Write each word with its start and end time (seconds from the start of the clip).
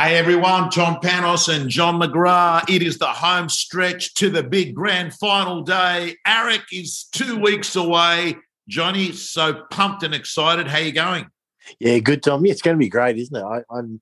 Hey 0.00 0.16
everyone, 0.16 0.70
Tom 0.70 1.00
Panos 1.02 1.52
and 1.52 1.68
John 1.68 1.98
McGrath. 1.98 2.70
It 2.70 2.84
is 2.84 2.98
the 2.98 3.08
home 3.08 3.48
stretch 3.48 4.14
to 4.14 4.30
the 4.30 4.44
big 4.44 4.72
grand 4.72 5.12
final 5.14 5.62
day. 5.62 6.14
AREC 6.24 6.62
is 6.70 7.08
two 7.10 7.36
weeks 7.36 7.74
away. 7.74 8.36
Johnny, 8.68 9.10
so 9.10 9.64
pumped 9.72 10.04
and 10.04 10.14
excited. 10.14 10.68
How 10.68 10.78
you 10.78 10.92
going? 10.92 11.26
Yeah, 11.80 11.98
good, 11.98 12.22
Tom. 12.22 12.46
Yeah, 12.46 12.52
it's 12.52 12.62
going 12.62 12.76
to 12.76 12.78
be 12.78 12.88
great, 12.88 13.18
isn't 13.18 13.34
it? 13.34 13.42
I, 13.42 13.56
am 13.56 13.64
I'm, 13.72 14.00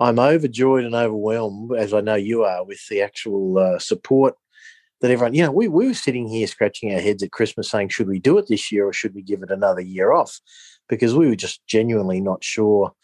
I'm 0.00 0.18
overjoyed 0.18 0.84
and 0.84 0.96
overwhelmed, 0.96 1.76
as 1.76 1.94
I 1.94 2.00
know 2.00 2.16
you 2.16 2.42
are, 2.42 2.64
with 2.64 2.84
the 2.88 3.02
actual 3.02 3.56
uh, 3.56 3.78
support 3.78 4.34
that 5.00 5.12
everyone. 5.12 5.34
You 5.34 5.44
know, 5.44 5.52
we 5.52 5.68
we 5.68 5.86
were 5.86 5.94
sitting 5.94 6.26
here 6.26 6.48
scratching 6.48 6.92
our 6.92 7.00
heads 7.00 7.22
at 7.22 7.30
Christmas, 7.30 7.70
saying, 7.70 7.90
should 7.90 8.08
we 8.08 8.18
do 8.18 8.36
it 8.38 8.48
this 8.48 8.72
year 8.72 8.84
or 8.84 8.92
should 8.92 9.14
we 9.14 9.22
give 9.22 9.44
it 9.44 9.52
another 9.52 9.80
year 9.80 10.10
off? 10.10 10.40
Because 10.88 11.14
we 11.14 11.28
were 11.28 11.36
just 11.36 11.64
genuinely 11.68 12.20
not 12.20 12.42
sure 12.42 12.94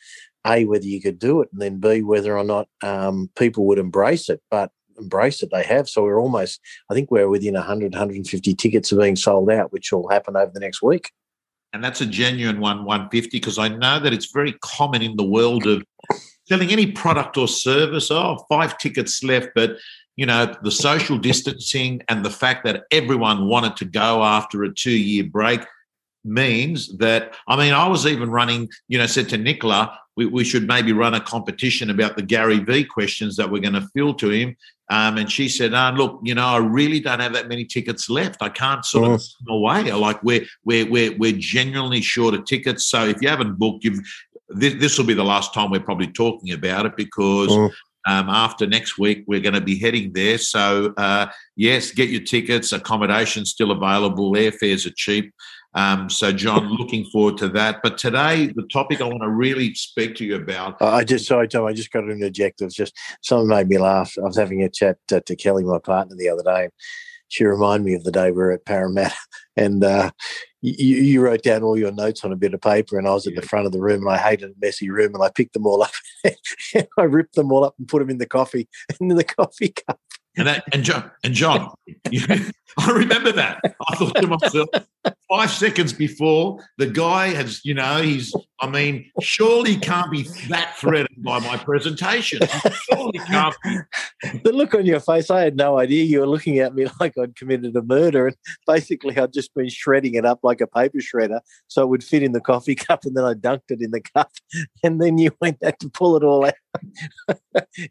a 0.46 0.64
whether 0.64 0.84
you 0.84 1.00
could 1.00 1.18
do 1.18 1.40
it, 1.40 1.48
and 1.52 1.60
then 1.60 1.78
b 1.78 2.02
whether 2.02 2.36
or 2.36 2.44
not 2.44 2.68
um, 2.82 3.30
people 3.36 3.66
would 3.66 3.78
embrace 3.78 4.28
it. 4.28 4.40
But 4.50 4.70
embrace 4.98 5.42
it, 5.42 5.50
they 5.50 5.62
have. 5.64 5.88
So 5.88 6.02
we're 6.02 6.20
almost, 6.20 6.60
I 6.90 6.94
think 6.94 7.10
we're 7.10 7.28
within 7.28 7.54
100, 7.54 7.92
150 7.92 8.54
tickets 8.54 8.92
of 8.92 8.98
being 8.98 9.16
sold 9.16 9.50
out, 9.50 9.72
which 9.72 9.92
will 9.92 10.08
happen 10.08 10.36
over 10.36 10.50
the 10.52 10.60
next 10.60 10.82
week. 10.82 11.10
And 11.72 11.82
that's 11.82 12.00
a 12.00 12.06
genuine 12.06 12.60
one, 12.60 12.84
150, 12.84 13.30
because 13.30 13.58
I 13.58 13.68
know 13.68 13.98
that 13.98 14.12
it's 14.12 14.30
very 14.30 14.52
common 14.60 15.02
in 15.02 15.16
the 15.16 15.24
world 15.24 15.66
of 15.66 15.82
selling 16.46 16.70
any 16.70 16.92
product 16.92 17.38
or 17.38 17.48
service. 17.48 18.10
Oh, 18.10 18.44
five 18.48 18.76
tickets 18.78 19.22
left, 19.22 19.48
but 19.54 19.76
you 20.16 20.26
know, 20.26 20.54
the 20.62 20.70
social 20.70 21.16
distancing 21.16 22.02
and 22.08 22.24
the 22.24 22.30
fact 22.30 22.64
that 22.64 22.84
everyone 22.90 23.46
wanted 23.46 23.76
to 23.76 23.86
go 23.86 24.22
after 24.22 24.62
a 24.62 24.74
two 24.74 24.90
year 24.90 25.24
break 25.24 25.60
means 26.24 26.96
that 26.98 27.34
I 27.48 27.56
mean, 27.56 27.72
I 27.72 27.88
was 27.88 28.06
even 28.06 28.30
running, 28.30 28.68
you 28.88 28.98
know, 28.98 29.06
said 29.06 29.28
to 29.30 29.38
Nicola, 29.38 29.98
we, 30.16 30.26
we 30.26 30.44
should 30.44 30.66
maybe 30.66 30.92
run 30.92 31.14
a 31.14 31.20
competition 31.20 31.90
about 31.90 32.16
the 32.16 32.22
Gary 32.22 32.58
V 32.58 32.84
questions 32.84 33.36
that 33.36 33.50
we're 33.50 33.62
going 33.62 33.74
to 33.74 33.88
fill 33.94 34.14
to 34.14 34.30
him. 34.30 34.56
Um, 34.90 35.16
and 35.16 35.30
she 35.30 35.48
said, 35.48 35.72
oh, 35.72 35.90
look, 35.96 36.20
you 36.22 36.34
know, 36.34 36.46
I 36.46 36.58
really 36.58 37.00
don't 37.00 37.20
have 37.20 37.32
that 37.32 37.48
many 37.48 37.64
tickets 37.64 38.10
left. 38.10 38.42
I 38.42 38.50
can't 38.50 38.84
sort 38.84 39.10
of 39.10 39.20
mm. 39.20 39.32
away. 39.48 39.90
Like 39.90 40.22
we're 40.22 40.44
we're 40.64 40.88
we're 40.90 41.16
we're 41.16 41.32
genuinely 41.32 42.02
short 42.02 42.34
of 42.34 42.44
tickets. 42.44 42.84
So 42.84 43.06
if 43.06 43.22
you 43.22 43.28
haven't 43.28 43.58
booked, 43.58 43.84
you've 43.84 44.00
this, 44.50 44.74
this 44.74 44.98
will 44.98 45.06
be 45.06 45.14
the 45.14 45.24
last 45.24 45.54
time 45.54 45.70
we're 45.70 45.80
probably 45.80 46.08
talking 46.08 46.52
about 46.52 46.84
it 46.84 46.96
because 46.96 47.48
mm. 47.48 47.70
um, 48.06 48.28
after 48.28 48.66
next 48.66 48.98
week 48.98 49.24
we're 49.26 49.40
going 49.40 49.54
to 49.54 49.62
be 49.62 49.78
heading 49.78 50.12
there. 50.12 50.36
So 50.36 50.92
uh, 50.98 51.28
yes, 51.56 51.90
get 51.92 52.10
your 52.10 52.22
tickets. 52.22 52.72
Accommodation 52.72 53.46
still 53.46 53.70
available. 53.70 54.32
Airfares 54.32 54.86
are 54.86 54.94
cheap. 54.94 55.32
Um, 55.74 56.10
so, 56.10 56.32
John, 56.32 56.68
looking 56.78 57.04
forward 57.06 57.38
to 57.38 57.48
that. 57.50 57.80
But 57.82 57.98
today, 57.98 58.46
the 58.54 58.66
topic 58.72 59.00
I 59.00 59.04
want 59.04 59.22
to 59.22 59.28
really 59.28 59.74
speak 59.74 60.14
to 60.16 60.24
you 60.24 60.36
about. 60.36 60.80
I 60.80 61.04
just, 61.04 61.26
sorry, 61.26 61.48
Tom, 61.48 61.66
I 61.66 61.72
just 61.72 61.92
got 61.92 62.04
an 62.04 62.10
interject. 62.10 62.60
It 62.60 62.64
was 62.64 62.74
just 62.74 62.96
something 63.22 63.48
made 63.48 63.68
me 63.68 63.78
laugh. 63.78 64.12
I 64.18 64.22
was 64.22 64.36
having 64.36 64.62
a 64.62 64.68
chat 64.68 64.98
uh, 65.12 65.20
to 65.26 65.36
Kelly, 65.36 65.64
my 65.64 65.78
partner, 65.78 66.16
the 66.16 66.28
other 66.28 66.42
day. 66.42 66.68
She 67.28 67.44
reminded 67.44 67.86
me 67.86 67.94
of 67.94 68.04
the 68.04 68.12
day 68.12 68.26
we 68.26 68.36
were 68.36 68.52
at 68.52 68.66
Parramatta, 68.66 69.14
and 69.56 69.82
uh, 69.82 70.10
you, 70.60 70.96
you, 70.96 71.20
wrote 71.22 71.42
down 71.42 71.62
all 71.62 71.78
your 71.78 71.90
notes 71.90 72.24
on 72.24 72.32
a 72.32 72.36
bit 72.36 72.52
of 72.52 72.60
paper, 72.60 72.98
and 72.98 73.08
I 73.08 73.14
was 73.14 73.26
at 73.26 73.34
the 73.34 73.40
front 73.40 73.64
of 73.64 73.72
the 73.72 73.80
room, 73.80 74.02
and 74.02 74.14
I 74.14 74.18
hated 74.18 74.50
a 74.50 74.54
messy 74.60 74.90
room, 74.90 75.14
and 75.14 75.24
I 75.24 75.30
picked 75.34 75.54
them 75.54 75.66
all 75.66 75.82
up. 75.82 75.92
I 76.98 77.02
ripped 77.02 77.36
them 77.36 77.50
all 77.50 77.64
up 77.64 77.74
and 77.78 77.88
put 77.88 78.00
them 78.00 78.10
in 78.10 78.18
the 78.18 78.26
coffee, 78.26 78.68
in 79.00 79.08
the 79.08 79.24
coffee 79.24 79.70
cup. 79.70 79.98
And 80.36 80.46
that, 80.46 80.64
and 80.72 80.82
John, 80.82 81.10
and 81.24 81.34
John, 81.34 81.72
I 82.78 82.90
remember 82.90 83.32
that. 83.32 83.60
I 83.88 83.96
thought 83.96 84.14
to 84.16 84.26
myself, 84.26 84.68
five 85.28 85.50
seconds 85.50 85.92
before 85.92 86.58
the 86.78 86.86
guy 86.86 87.28
has, 87.28 87.64
you 87.64 87.74
know, 87.74 88.02
he's. 88.02 88.34
I 88.60 88.68
mean, 88.68 89.10
surely 89.20 89.76
can't 89.76 90.08
be 90.12 90.22
that 90.48 90.76
threatened 90.78 91.24
by 91.24 91.40
my 91.40 91.56
presentation. 91.56 92.38
Surely 92.88 93.18
can't. 93.18 93.54
Be. 93.64 93.78
The 94.44 94.52
look 94.52 94.72
on 94.72 94.86
your 94.86 95.00
face, 95.00 95.30
I 95.30 95.40
had 95.40 95.56
no 95.56 95.80
idea 95.80 96.04
you 96.04 96.20
were 96.20 96.28
looking 96.28 96.60
at 96.60 96.72
me 96.72 96.86
like 97.00 97.18
I'd 97.18 97.34
committed 97.34 97.74
a 97.74 97.82
murder, 97.82 98.28
and 98.28 98.36
basically 98.66 99.18
I'd 99.18 99.32
just 99.32 99.52
been 99.54 99.68
shredding 99.68 100.14
it 100.14 100.24
up 100.24 100.40
like 100.44 100.60
a 100.60 100.68
paper 100.68 100.98
shredder, 100.98 101.40
so 101.66 101.82
it 101.82 101.88
would 101.88 102.04
fit 102.04 102.22
in 102.22 102.32
the 102.32 102.40
coffee 102.40 102.74
cup, 102.76 103.04
and 103.04 103.16
then 103.16 103.24
I 103.24 103.34
dunked 103.34 103.70
it 103.70 103.82
in 103.82 103.90
the 103.90 104.00
cup, 104.00 104.30
and 104.84 105.00
then 105.00 105.18
you 105.18 105.32
went 105.40 105.58
back 105.58 105.78
to 105.78 105.90
pull 105.90 106.16
it 106.16 106.22
all 106.22 106.46
out. 106.46 106.54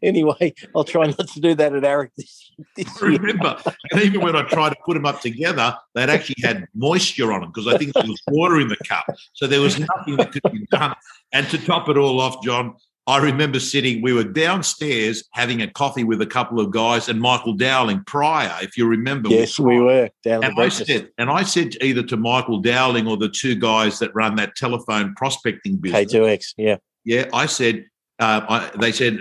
anyway, 0.02 0.54
I'll 0.74 0.84
try 0.84 1.06
not 1.06 1.28
to 1.28 1.40
do 1.40 1.54
that 1.54 1.74
at 1.74 1.82
AREC 1.82 2.10
this, 2.16 2.50
this 2.76 3.02
year. 3.02 3.12
Remember, 3.12 3.60
and 3.90 4.02
even 4.02 4.22
when 4.22 4.36
I 4.36 4.42
tried 4.42 4.71
to 4.72 4.80
put 4.84 4.94
them 4.94 5.06
up 5.06 5.20
together, 5.20 5.76
they'd 5.94 6.10
actually 6.10 6.42
had 6.42 6.66
moisture 6.74 7.32
on 7.32 7.40
them 7.40 7.50
because 7.52 7.72
I 7.72 7.78
think 7.78 7.94
there 7.94 8.04
was 8.06 8.20
water 8.28 8.60
in 8.60 8.68
the 8.68 8.76
cup. 8.76 9.04
So 9.34 9.46
there 9.46 9.60
was 9.60 9.78
nothing 9.78 10.16
that 10.16 10.32
could 10.32 10.42
be 10.52 10.66
done. 10.70 10.94
And 11.32 11.48
to 11.48 11.58
top 11.58 11.88
it 11.88 11.96
all 11.96 12.20
off, 12.20 12.42
John, 12.42 12.74
I 13.06 13.18
remember 13.18 13.58
sitting, 13.58 14.00
we 14.00 14.12
were 14.12 14.22
downstairs 14.24 15.24
having 15.32 15.60
a 15.60 15.68
coffee 15.68 16.04
with 16.04 16.22
a 16.22 16.26
couple 16.26 16.60
of 16.60 16.70
guys 16.70 17.08
and 17.08 17.20
Michael 17.20 17.54
Dowling 17.54 18.04
prior, 18.06 18.54
if 18.62 18.76
you 18.76 18.86
remember. 18.86 19.28
Yes, 19.28 19.58
we 19.58 19.80
were. 19.80 20.08
Down 20.22 20.44
and, 20.44 20.60
I 20.60 20.68
said, 20.68 21.10
and 21.18 21.28
I 21.28 21.42
said 21.42 21.74
either 21.80 22.04
to 22.04 22.16
Michael 22.16 22.60
Dowling 22.60 23.08
or 23.08 23.16
the 23.16 23.28
two 23.28 23.56
guys 23.56 23.98
that 23.98 24.14
run 24.14 24.36
that 24.36 24.54
telephone 24.54 25.14
prospecting 25.16 25.78
business. 25.78 26.12
K2X, 26.12 26.54
yeah. 26.56 26.76
Yeah, 27.04 27.28
I 27.32 27.46
said, 27.46 27.86
uh, 28.18 28.44
I, 28.48 28.76
they 28.78 28.92
said, 28.92 29.18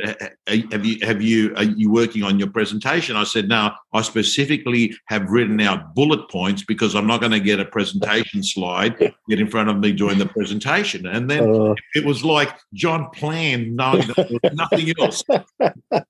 "Have 0.47 0.85
you 0.85 1.05
have 1.05 1.21
you 1.21 1.55
are 1.55 1.63
you 1.63 1.91
working 1.91 2.23
on 2.23 2.37
your 2.37 2.49
presentation?" 2.49 3.15
I 3.15 3.23
said, 3.23 3.47
"No, 3.47 3.71
I 3.93 4.01
specifically 4.01 4.95
have 5.07 5.29
written 5.29 5.59
out 5.61 5.95
bullet 5.95 6.29
points 6.29 6.63
because 6.63 6.93
I'm 6.93 7.07
not 7.07 7.19
going 7.19 7.31
to 7.31 7.39
get 7.39 7.59
a 7.59 7.65
presentation 7.65 8.43
slide 8.43 8.97
get 9.29 9.39
in 9.39 9.49
front 9.49 9.69
of 9.69 9.79
me 9.79 9.93
during 9.93 10.17
the 10.17 10.27
presentation." 10.27 11.07
And 11.07 11.29
then 11.29 11.49
uh, 11.49 11.75
it 11.95 12.05
was 12.05 12.23
like 12.23 12.55
John 12.73 13.09
planned, 13.11 13.75
knowing 13.75 14.07
that 14.07 14.15
there 14.17 14.39
was 14.43 14.53
nothing 14.53 14.93
else. 14.99 15.23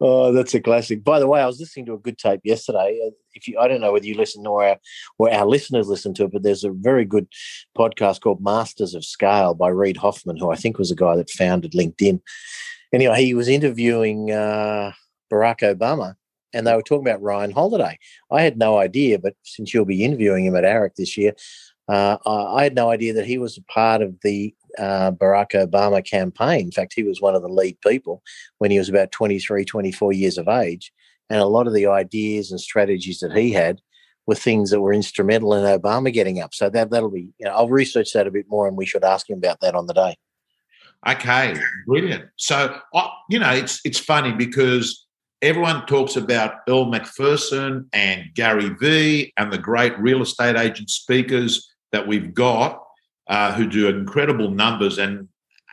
oh, 0.00 0.32
that's 0.32 0.54
a 0.54 0.60
classic. 0.60 1.04
By 1.04 1.18
the 1.20 1.26
way, 1.26 1.40
I 1.40 1.46
was 1.46 1.60
listening 1.60 1.86
to 1.86 1.94
a 1.94 1.98
good 1.98 2.18
tape 2.18 2.40
yesterday. 2.44 3.00
Uh, 3.06 3.10
if 3.34 3.46
you, 3.48 3.58
I 3.58 3.68
don't 3.68 3.80
know 3.80 3.92
whether 3.92 4.06
you 4.06 4.16
listen 4.16 4.46
or 4.46 4.64
our, 4.64 4.78
or 5.18 5.32
our 5.32 5.46
listeners 5.46 5.88
listen 5.88 6.14
to 6.14 6.24
it, 6.24 6.32
but 6.32 6.42
there's 6.42 6.64
a 6.64 6.70
very 6.70 7.04
good 7.04 7.28
podcast 7.76 8.20
called 8.20 8.42
Masters 8.42 8.94
of 8.94 9.04
Scale 9.04 9.54
by 9.54 9.68
Reid 9.68 9.96
Hoffman, 9.96 10.36
who 10.36 10.50
I 10.50 10.56
think 10.56 10.78
was 10.78 10.90
a 10.90 10.96
guy 10.96 11.16
that 11.16 11.30
founded 11.30 11.72
LinkedIn. 11.72 12.20
Anyway, 12.92 13.24
he 13.24 13.34
was 13.34 13.48
interviewing 13.48 14.30
uh, 14.30 14.92
Barack 15.30 15.60
Obama, 15.60 16.14
and 16.52 16.66
they 16.66 16.74
were 16.74 16.82
talking 16.82 17.06
about 17.06 17.22
Ryan 17.22 17.50
Holiday. 17.50 17.98
I 18.30 18.42
had 18.42 18.58
no 18.58 18.78
idea, 18.78 19.18
but 19.18 19.34
since 19.42 19.72
you'll 19.72 19.84
be 19.84 20.04
interviewing 20.04 20.46
him 20.46 20.56
at 20.56 20.64
AREC 20.64 20.94
this 20.96 21.16
year, 21.16 21.34
uh, 21.88 22.18
I 22.26 22.64
had 22.64 22.74
no 22.74 22.90
idea 22.90 23.14
that 23.14 23.26
he 23.26 23.38
was 23.38 23.56
a 23.56 23.62
part 23.62 24.02
of 24.02 24.16
the 24.22 24.54
uh, 24.78 25.12
Barack 25.12 25.52
Obama 25.52 26.04
campaign. 26.04 26.66
In 26.66 26.72
fact, 26.72 26.92
he 26.94 27.02
was 27.02 27.20
one 27.20 27.34
of 27.34 27.42
the 27.42 27.48
lead 27.48 27.80
people 27.80 28.22
when 28.58 28.70
he 28.70 28.78
was 28.78 28.88
about 28.88 29.12
23, 29.12 29.64
24 29.64 30.12
years 30.12 30.38
of 30.38 30.48
age. 30.48 30.92
And 31.30 31.40
a 31.40 31.46
lot 31.46 31.66
of 31.66 31.74
the 31.74 31.86
ideas 31.86 32.50
and 32.50 32.60
strategies 32.60 33.20
that 33.20 33.36
he 33.36 33.52
had 33.52 33.80
were 34.26 34.34
things 34.34 34.70
that 34.70 34.80
were 34.80 34.92
instrumental 34.92 35.54
in 35.54 35.64
Obama 35.64 36.12
getting 36.12 36.40
up. 36.40 36.52
So 36.52 36.68
that, 36.70 36.90
that'll 36.90 37.10
be, 37.10 37.32
you 37.38 37.46
know, 37.46 37.52
I'll 37.52 37.68
research 37.68 38.12
that 38.12 38.26
a 38.26 38.30
bit 38.30 38.46
more 38.48 38.68
and 38.68 38.76
we 38.76 38.86
should 38.86 39.04
ask 39.04 39.28
him 39.28 39.38
about 39.38 39.60
that 39.60 39.74
on 39.74 39.86
the 39.86 39.94
day. 39.94 40.16
Okay, 41.06 41.54
brilliant. 41.86 42.24
So, 42.36 42.78
you 43.30 43.38
know, 43.38 43.52
it's 43.52 43.80
it's 43.84 44.00
funny 44.00 44.32
because 44.32 45.06
everyone 45.42 45.86
talks 45.86 46.16
about 46.16 46.56
Earl 46.68 46.86
McPherson 46.86 47.86
and 47.92 48.24
Gary 48.34 48.70
Vee 48.80 49.32
and 49.36 49.52
the 49.52 49.58
great 49.58 49.96
real 49.98 50.22
estate 50.22 50.56
agent 50.56 50.90
speakers 50.90 51.67
that 51.92 52.06
we've 52.06 52.34
got 52.34 52.82
uh, 53.28 53.52
who 53.52 53.66
do 53.66 53.88
incredible 53.88 54.50
numbers. 54.50 54.98
And 54.98 55.28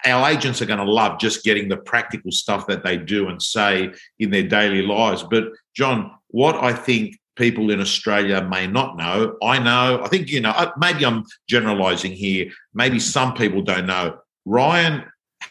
our 0.06 0.30
agents 0.30 0.62
are 0.62 0.66
going 0.66 0.86
to 0.86 0.92
love 0.92 1.20
just 1.20 1.44
getting 1.44 1.68
the 1.68 1.78
practical 1.78 2.32
stuff 2.32 2.68
that 2.68 2.84
they 2.84 2.98
do 2.98 3.30
and 3.30 3.42
say 3.42 3.92
in 4.20 4.30
their 4.30 4.48
daily 4.48 4.82
lives. 4.82 5.24
But, 5.24 5.46
John, 5.76 6.12
what 6.28 6.56
I 6.56 6.74
think 6.74 7.18
people 7.36 7.72
in 7.72 7.82
Australia 7.82 8.42
may 8.42 8.68
not 8.68 8.98
know, 8.98 9.38
I 9.42 9.60
know, 9.60 10.02
I 10.04 10.08
think, 10.08 10.30
you 10.30 10.42
know, 10.42 10.52
uh, 10.52 10.72
maybe 10.78 11.06
I'm 11.06 11.24
generalizing 11.50 12.12
here. 12.12 12.52
Maybe 12.74 13.00
some 13.00 13.34
people 13.34 13.62
don't 13.62 13.88
know. 13.88 14.20
Ryan 14.46 15.04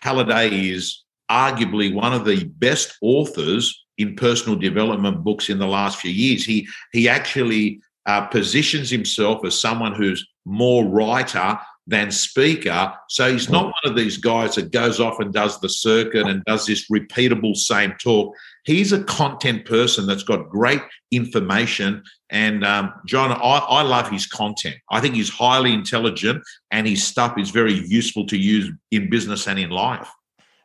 Holiday 0.02 0.70
is 0.70 1.02
arguably 1.30 1.92
one 1.92 2.12
of 2.12 2.24
the 2.24 2.44
best 2.44 2.96
authors 3.00 3.84
in 3.98 4.16
personal 4.16 4.58
development 4.58 5.24
books 5.24 5.48
in 5.48 5.58
the 5.58 5.66
last 5.66 5.98
few 5.98 6.10
years. 6.10 6.44
He 6.44 6.68
he 6.92 7.08
actually 7.08 7.80
uh, 8.06 8.26
positions 8.26 8.90
himself 8.90 9.44
as 9.44 9.58
someone 9.58 9.94
who's 9.94 10.26
more 10.44 10.84
writer 10.84 11.58
than 11.86 12.10
speaker. 12.10 12.94
So 13.08 13.30
he's 13.30 13.50
not 13.50 13.66
one 13.66 13.74
of 13.84 13.96
these 13.96 14.16
guys 14.16 14.54
that 14.54 14.72
goes 14.72 15.00
off 15.00 15.20
and 15.20 15.32
does 15.32 15.60
the 15.60 15.68
circuit 15.68 16.26
and 16.26 16.42
does 16.44 16.66
this 16.66 16.90
repeatable 16.90 17.54
same 17.54 17.94
talk. 18.02 18.34
He's 18.64 18.92
a 18.92 19.04
content 19.04 19.66
person 19.66 20.06
that's 20.06 20.22
got 20.22 20.48
great 20.48 20.80
information. 21.10 22.02
And 22.30 22.64
um, 22.64 22.92
John, 23.06 23.32
I, 23.32 23.36
I 23.36 23.82
love 23.82 24.08
his 24.08 24.26
content. 24.26 24.76
I 24.90 25.00
think 25.00 25.14
he's 25.14 25.28
highly 25.28 25.74
intelligent 25.74 26.42
and 26.70 26.86
his 26.86 27.04
stuff 27.04 27.38
is 27.38 27.50
very 27.50 27.74
useful 27.74 28.26
to 28.26 28.38
use 28.38 28.70
in 28.90 29.10
business 29.10 29.46
and 29.46 29.58
in 29.58 29.70
life. 29.70 30.08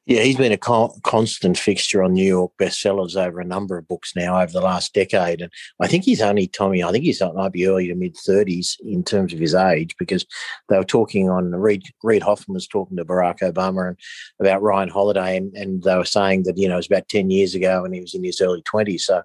Yeah, 0.10 0.24
he's 0.24 0.38
been 0.38 0.52
a 0.52 0.58
con- 0.58 0.90
constant 1.04 1.56
fixture 1.56 2.02
on 2.02 2.14
New 2.14 2.26
York 2.26 2.52
bestsellers 2.60 3.16
over 3.16 3.40
a 3.40 3.46
number 3.46 3.78
of 3.78 3.88
books 3.88 4.16
now 4.16 4.42
over 4.42 4.52
the 4.52 4.60
last 4.60 4.92
decade. 4.96 5.40
And 5.40 5.52
I 5.80 5.86
think 5.86 6.04
he's 6.04 6.20
only, 6.20 6.48
Tommy, 6.48 6.84
I 6.84 6.92
think 6.92 7.04
he's 7.04 7.22
might 7.22 7.52
be 7.52 7.68
early 7.68 7.90
to 7.90 7.94
mid 7.94 8.16
30s 8.16 8.78
in 8.80 9.04
terms 9.04 9.34
of 9.34 9.40
his 9.40 9.54
age 9.54 9.96
because 10.00 10.26
they 10.68 10.80
were 10.80 10.84
talking 10.84 11.30
on, 11.30 11.52
Reid, 11.52 11.84
Reid 12.02 12.24
Hoffman 12.24 12.56
was 12.56 12.66
talking 12.68 12.98
to 12.98 13.06
Barack 13.06 13.42
Obama 13.42 13.90
and 13.90 13.98
about 14.40 14.64
Ryan 14.64 14.90
Holiday, 14.90 15.38
and, 15.38 15.56
and 15.56 15.84
they 15.84 15.96
were 15.96 16.06
saying 16.06 16.42
that, 16.46 16.58
you 16.58 16.68
know, 16.68 16.74
it 16.74 16.78
was 16.78 16.88
about 16.88 17.08
10 17.10 17.30
years 17.30 17.54
ago 17.54 17.86
and 17.86 17.94
he 17.94 18.02
was 18.02 18.16
in 18.16 18.24
his 18.24 18.42
early 18.42 18.64
20s. 18.64 19.02
So 19.02 19.22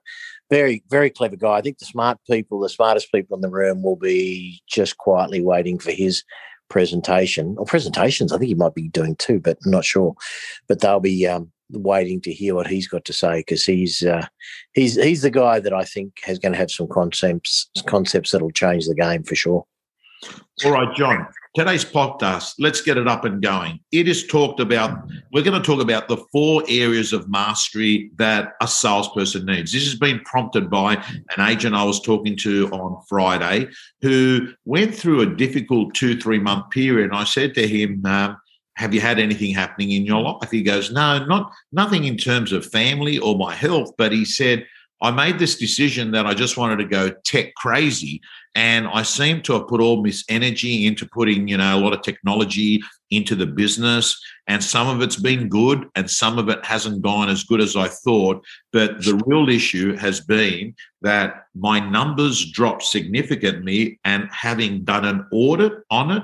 very, 0.51 0.85
very 0.91 1.09
clever 1.09 1.37
guy. 1.37 1.55
I 1.55 1.61
think 1.63 1.79
the 1.79 1.87
smart 1.87 2.19
people, 2.31 2.61
the 2.61 2.69
smartest 2.69 3.11
people 3.11 3.37
in 3.37 3.41
the 3.41 3.49
room 3.49 3.83
will 3.83 3.97
be 3.97 4.63
just 4.69 4.99
quietly 4.99 5.41
waiting 5.41 5.79
for 5.79 5.93
his 5.93 6.25
presentation 6.69 7.55
or 7.59 7.67
presentations. 7.67 8.33
I 8.33 8.39
think 8.39 8.49
he 8.49 8.55
might 8.55 8.75
be 8.75 8.89
doing 8.89 9.17
two, 9.17 9.41
but 9.41 9.59
I'm 9.65 9.71
not 9.71 9.85
sure. 9.85 10.15
But 10.69 10.81
they'll 10.81 11.01
be 11.01 11.27
um, 11.27 11.51
waiting 11.71 12.21
to 12.23 12.33
hear 12.33 12.55
what 12.55 12.67
he's 12.67 12.89
got 12.89 13.05
to 13.07 13.13
say 13.13 13.41
because 13.41 13.65
he's 13.65 14.03
uh, 14.03 14.27
he's 14.73 14.95
he's 15.03 15.23
the 15.23 15.31
guy 15.31 15.61
that 15.61 15.73
I 15.73 15.85
think 15.85 16.21
is 16.27 16.39
going 16.39 16.53
to 16.53 16.59
have 16.59 16.71
some 16.71 16.89
concepts 16.89 17.71
concepts 17.87 18.31
that'll 18.31 18.51
change 18.51 18.87
the 18.87 18.95
game 18.95 19.23
for 19.23 19.35
sure. 19.35 19.65
All 20.65 20.73
right, 20.73 20.95
John. 20.97 21.27
Today's 21.55 21.85
podcast, 21.85 22.55
let's 22.59 22.81
get 22.81 22.97
it 22.97 23.07
up 23.07 23.25
and 23.25 23.41
going. 23.41 23.79
It 23.93 24.09
is 24.09 24.27
talked 24.27 24.59
about, 24.59 24.99
we're 25.33 25.45
going 25.45 25.63
to 25.63 25.65
talk 25.65 25.81
about 25.81 26.09
the 26.09 26.17
four 26.33 26.65
areas 26.69 27.13
of 27.13 27.31
mastery 27.31 28.11
that 28.17 28.55
a 28.61 28.67
salesperson 28.67 29.47
needs. 29.47 29.71
This 29.71 29.85
has 29.85 29.95
been 29.95 30.19
prompted 30.25 30.69
by 30.69 30.95
an 30.97 31.49
agent 31.49 31.77
I 31.77 31.85
was 31.85 32.01
talking 32.01 32.37
to 32.39 32.69
on 32.73 33.01
Friday 33.09 33.69
who 34.03 34.49
went 34.65 34.97
through 34.97 35.21
a 35.21 35.33
difficult 35.33 35.95
two, 35.95 36.19
three 36.19 36.41
month 36.41 36.71
period. 36.71 37.13
And 37.13 37.21
I 37.21 37.23
said 37.23 37.55
to 37.55 37.69
him, 37.69 38.05
um, 38.05 38.37
have 38.75 38.93
you 38.93 39.01
had 39.01 39.21
anything 39.21 39.55
happening 39.55 39.93
in 39.93 40.05
your 40.05 40.23
life? 40.23 40.51
He 40.51 40.65
goes, 40.65 40.91
no, 40.91 41.25
not 41.25 41.53
nothing 41.71 42.03
in 42.03 42.17
terms 42.17 42.51
of 42.51 42.67
family 42.67 43.17
or 43.19 43.39
my 43.39 43.55
health. 43.55 43.93
But 43.97 44.11
he 44.11 44.25
said, 44.25 44.67
I 45.03 45.11
made 45.11 45.39
this 45.39 45.57
decision 45.57 46.13
that 46.13 46.27
I 46.27 46.35
just 46.35 46.57
wanted 46.57 46.77
to 46.77 46.85
go 46.85 47.11
tech 47.25 47.55
crazy. 47.55 48.21
And 48.55 48.87
I 48.87 49.03
seem 49.03 49.43
to 49.43 49.55
have 49.55 49.67
put 49.67 49.81
all 49.81 50.03
this 50.03 50.25
energy 50.29 50.87
into 50.87 51.07
putting, 51.07 51.49
you 51.49 51.57
know, 51.57 51.77
a 51.77 51.81
lot 51.81 51.93
of 51.93 52.03
technology 52.03 52.81
into 53.11 53.35
the 53.35 53.47
business. 53.47 54.19
And 54.47 54.63
some 54.63 54.89
of 54.89 55.03
it's 55.03 55.17
been 55.17 55.49
good 55.49 55.89
and 55.97 56.09
some 56.09 56.39
of 56.39 56.49
it 56.49 56.65
hasn't 56.65 57.03
gone 57.03 57.29
as 57.29 57.45
good 57.45 57.61
as 57.61 57.77
I 57.77 57.89
thought. 57.89 58.45
But 58.73 59.05
the 59.05 59.21
real 59.27 59.49
issue 59.49 59.97
has 59.97 60.21
been 60.21 60.75
that 61.03 61.47
my 61.55 61.81
numbers 61.81 62.51
dropped 62.53 62.85
significantly. 62.85 63.99
And 64.05 64.29
having 64.31 64.85
done 64.85 65.05
an 65.05 65.27
audit 65.33 65.73
on 65.91 66.13
it, 66.13 66.23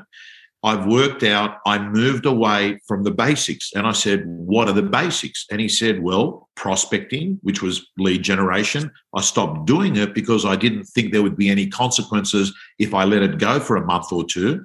I've 0.63 0.87
worked 0.87 1.23
out 1.23 1.59
I 1.65 1.79
moved 1.79 2.27
away 2.27 2.81
from 2.87 3.03
the 3.03 3.11
basics. 3.11 3.73
And 3.75 3.87
I 3.87 3.93
said, 3.93 4.25
What 4.27 4.69
are 4.69 4.75
the 4.75 4.83
basics? 4.83 5.47
And 5.51 5.61
he 5.61 5.69
said, 5.69 6.03
Well, 6.03 6.49
prospecting, 6.55 7.39
which 7.43 7.63
was 7.63 7.87
lead 7.99 8.23
generation. 8.23 8.91
I 9.15 9.23
stopped 9.23 9.67
doing 9.67 9.97
it 9.97 10.15
because 10.15 10.45
I 10.45 10.57
didn't 10.57 10.85
think 10.85 11.13
there 11.13 11.23
would 11.23 11.37
be 11.37 11.49
any 11.49 11.69
consequences 11.69 12.53
if 12.79 12.93
I 12.93 13.05
let 13.05 13.23
it 13.23 13.39
go 13.39 13.59
for 13.59 13.77
a 13.77 13.87
month 13.87 14.13
or 14.13 14.25
two. 14.25 14.65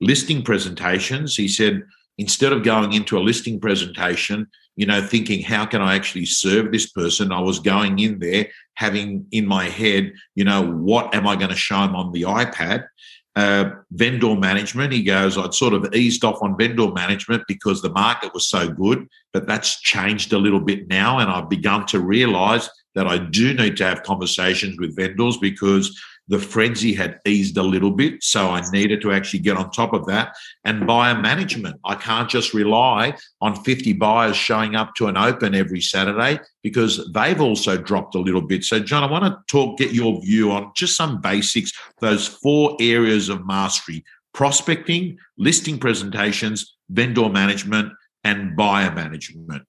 Listing 0.00 0.42
presentations, 0.42 1.36
he 1.36 1.48
said, 1.48 1.82
instead 2.18 2.52
of 2.52 2.62
going 2.62 2.92
into 2.92 3.18
a 3.18 3.20
listing 3.20 3.60
presentation, 3.60 4.46
you 4.76 4.86
know, 4.86 5.00
thinking, 5.00 5.42
how 5.42 5.66
can 5.66 5.82
I 5.82 5.94
actually 5.94 6.26
serve 6.26 6.72
this 6.72 6.90
person? 6.90 7.32
I 7.32 7.40
was 7.40 7.60
going 7.60 7.98
in 7.98 8.18
there 8.18 8.48
having 8.74 9.26
in 9.30 9.46
my 9.46 9.68
head, 9.68 10.12
you 10.34 10.44
know, 10.44 10.62
what 10.62 11.14
am 11.14 11.26
I 11.26 11.36
going 11.36 11.50
to 11.50 11.56
show 11.56 11.80
them 11.80 11.94
on 11.94 12.12
the 12.12 12.22
iPad? 12.22 12.86
Uh, 13.36 13.70
vendor 13.90 14.36
management. 14.36 14.92
He 14.92 15.02
goes, 15.02 15.36
I'd 15.36 15.54
sort 15.54 15.74
of 15.74 15.92
eased 15.94 16.24
off 16.24 16.42
on 16.42 16.56
vendor 16.56 16.90
management 16.92 17.42
because 17.48 17.82
the 17.82 17.90
market 17.90 18.32
was 18.32 18.48
so 18.48 18.68
good, 18.68 19.08
but 19.32 19.46
that's 19.46 19.80
changed 19.80 20.32
a 20.32 20.38
little 20.38 20.60
bit 20.60 20.88
now. 20.88 21.18
And 21.18 21.30
I've 21.30 21.48
begun 21.48 21.86
to 21.86 22.00
realize 22.00 22.68
that 22.94 23.06
I 23.08 23.18
do 23.18 23.52
need 23.54 23.76
to 23.78 23.84
have 23.84 24.04
conversations 24.04 24.78
with 24.78 24.96
vendors 24.96 25.36
because 25.38 26.00
the 26.28 26.38
frenzy 26.38 26.94
had 26.94 27.20
eased 27.26 27.56
a 27.56 27.62
little 27.62 27.90
bit. 27.90 28.22
So 28.22 28.48
I 28.48 28.62
needed 28.70 29.02
to 29.02 29.12
actually 29.12 29.40
get 29.40 29.56
on 29.56 29.70
top 29.70 29.92
of 29.92 30.06
that. 30.06 30.34
And 30.64 30.86
buyer 30.86 31.20
management, 31.20 31.78
I 31.84 31.94
can't 31.96 32.28
just 32.28 32.54
rely 32.54 33.16
on 33.40 33.62
50 33.62 33.92
buyers 33.94 34.36
showing 34.36 34.74
up 34.74 34.94
to 34.96 35.06
an 35.06 35.16
open 35.16 35.54
every 35.54 35.80
Saturday 35.80 36.40
because 36.62 37.10
they've 37.12 37.40
also 37.40 37.76
dropped 37.76 38.14
a 38.14 38.20
little 38.20 38.40
bit. 38.40 38.64
So, 38.64 38.78
John, 38.80 39.02
I 39.04 39.10
want 39.10 39.24
to 39.24 39.38
talk, 39.48 39.78
get 39.78 39.92
your 39.92 40.20
view 40.22 40.52
on 40.52 40.72
just 40.74 40.96
some 40.96 41.20
basics, 41.20 41.72
those 42.00 42.26
four 42.26 42.76
areas 42.80 43.28
of 43.28 43.46
mastery 43.46 44.04
prospecting, 44.32 45.16
listing 45.38 45.78
presentations, 45.78 46.76
vendor 46.90 47.28
management, 47.28 47.92
and 48.24 48.56
buyer 48.56 48.92
management. 48.92 49.62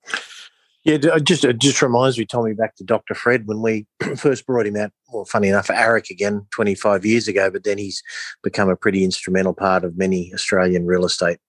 Yeah, 0.85 0.99
it 1.01 1.23
just 1.23 1.43
it 1.43 1.57
just 1.57 1.81
reminds 1.81 2.19
me, 2.19 2.25
Tommy, 2.25 2.53
back 2.53 2.75
to 2.75 2.83
Dr. 2.83 3.15
Fred 3.15 3.47
when 3.47 3.63
we 3.63 3.87
first 4.17 4.45
brought 4.45 4.67
him 4.67 4.75
out. 4.75 4.91
Well, 5.11 5.25
funny 5.25 5.47
enough, 5.47 5.67
AREC 5.67 6.11
again, 6.11 6.45
25 6.51 7.03
years 7.03 7.27
ago, 7.27 7.49
but 7.49 7.63
then 7.63 7.79
he's 7.79 8.03
become 8.43 8.69
a 8.69 8.75
pretty 8.75 9.03
instrumental 9.03 9.55
part 9.55 9.83
of 9.83 9.97
many 9.97 10.31
Australian 10.31 10.85
real 10.85 11.03
estate, 11.03 11.39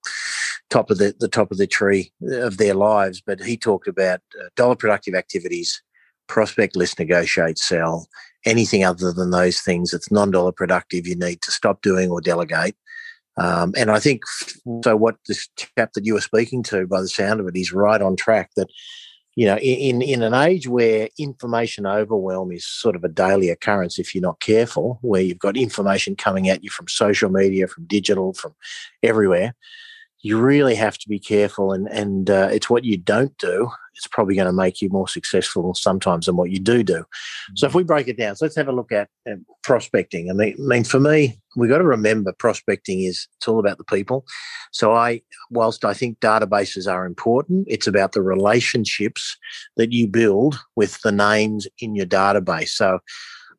top 0.71 0.91
of 0.91 0.97
the, 0.97 1.15
the 1.21 1.29
top 1.29 1.53
of 1.53 1.59
the 1.59 1.67
tree 1.67 2.13
of 2.31 2.57
their 2.57 2.73
lives. 2.73 3.21
But 3.21 3.43
he 3.43 3.59
talked 3.59 3.87
about 3.87 4.21
uh, 4.41 4.49
dollar 4.57 4.75
productive 4.75 5.15
activities, 5.15 5.83
prospect, 6.29 6.75
list, 6.75 6.99
negotiate, 6.99 7.59
sell, 7.59 8.09
anything 8.47 8.85
other 8.85 9.13
than 9.13 9.33
those 9.33 9.61
things 9.61 9.91
that's 9.91 10.11
non-dollar 10.11 10.53
productive, 10.53 11.07
you 11.07 11.15
need 11.15 11.43
to 11.43 11.51
stop 11.51 11.83
doing 11.83 12.11
or 12.11 12.23
delegate. 12.23 12.75
Um, 13.37 13.75
and 13.77 13.91
I 13.91 13.99
think 13.99 14.23
so. 14.83 14.97
What 14.97 15.17
this 15.29 15.47
chap 15.57 15.93
that 15.93 16.07
you 16.07 16.15
were 16.15 16.23
speaking 16.23 16.63
to, 16.65 16.87
by 16.87 17.03
the 17.03 17.09
sound 17.09 17.41
of 17.41 17.47
it, 17.47 17.55
he's 17.55 17.71
right 17.71 18.01
on 18.01 18.17
track. 18.17 18.53
That 18.57 18.69
you 19.37 19.45
know, 19.45 19.59
in 19.59 20.01
in 20.01 20.23
an 20.23 20.33
age 20.33 20.67
where 20.67 21.11
information 21.19 21.87
overwhelm 21.87 22.51
is 22.51 22.67
sort 22.67 22.97
of 22.97 23.05
a 23.05 23.09
daily 23.09 23.51
occurrence, 23.51 23.99
if 23.99 24.15
you're 24.15 24.23
not 24.23 24.41
careful, 24.41 24.99
where 25.03 25.21
you've 25.21 25.39
got 25.39 25.59
information 25.59 26.17
coming 26.17 26.49
at 26.49 26.65
you 26.65 26.71
from 26.71 26.89
social 26.89 27.31
media, 27.31 27.69
from 27.69 27.85
digital, 27.85 28.33
from 28.33 28.55
everywhere, 29.03 29.55
you 30.21 30.41
really 30.41 30.75
have 30.75 30.97
to 30.99 31.09
be 31.09 31.19
careful. 31.19 31.73
And 31.73 31.87
and 31.89 32.31
uh, 32.31 32.49
it's 32.51 32.71
what 32.71 32.85
you 32.85 32.97
don't 32.97 33.37
do. 33.37 33.71
It's 33.97 34.07
probably 34.07 34.35
going 34.35 34.47
to 34.47 34.53
make 34.53 34.83
you 34.83 34.89
more 34.89 35.09
successful 35.09 35.75
sometimes 35.75 36.27
than 36.27 36.37
what 36.37 36.51
you 36.51 36.59
do 36.59 36.83
do. 36.83 37.05
So 37.55 37.67
if 37.67 37.75
we 37.75 37.83
break 37.83 38.09
it 38.09 38.19
down, 38.19 38.37
so 38.37 38.45
let's 38.45 38.57
have 38.57 38.69
a 38.69 38.73
look 38.73 38.93
at 38.93 39.09
uh, 39.31 39.37
prospecting. 39.63 40.31
I 40.31 40.35
mean, 40.35 40.55
I 40.59 40.63
mean, 40.63 40.85
for 40.85 41.01
me, 41.01 41.39
we've 41.57 41.71
got 41.71 41.79
to 41.79 41.85
remember 41.85 42.33
prospecting 42.33 43.03
is 43.03 43.27
it's 43.37 43.49
all 43.49 43.59
about 43.59 43.79
the 43.79 43.85
people. 43.85 44.25
So 44.73 44.93
I, 44.93 45.23
whilst 45.51 45.85
I 45.85 45.95
think 45.95 46.21
databases 46.21 46.91
are 46.91 47.07
important, 47.07 47.67
it's 47.69 47.87
about 47.87 48.13
the 48.13 48.23
relationships 48.23 49.37
that 49.77 49.93
you 49.93 50.07
build 50.07 50.59
with 50.77 51.01
the 51.03 51.13
names 51.13 51.67
in 51.79 51.95
your 51.95 52.07
database. 52.07 52.71
So 52.71 53.01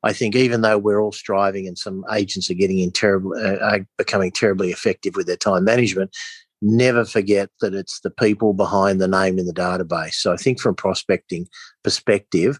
I 0.04 0.14
think 0.14 0.36
even 0.36 0.62
though 0.62 0.78
we're 0.78 1.02
all 1.02 1.12
striving 1.12 1.68
and 1.68 1.78
some 1.78 2.06
agents 2.14 2.50
are 2.50 2.56
getting 2.56 2.80
in 2.80 2.92
terrible, 2.92 3.34
uh, 3.36 3.58
are 3.58 3.88
becoming 3.98 4.32
terribly 4.32 4.72
effective 4.72 5.16
with 5.16 5.26
their 5.26 5.38
time 5.38 5.64
management, 5.64 6.16
never 6.62 7.06
forget 7.06 7.50
that 7.62 7.74
it's 7.74 8.00
the 8.02 8.10
people 8.10 8.54
behind 8.54 9.00
the 9.00 9.08
name 9.08 9.38
in 9.38 9.46
the 9.46 9.54
database. 9.54 10.14
So 10.14 10.34
I 10.34 10.38
think 10.38 10.60
from 10.60 10.76
prospecting 10.76 11.48
perspective, 11.84 12.60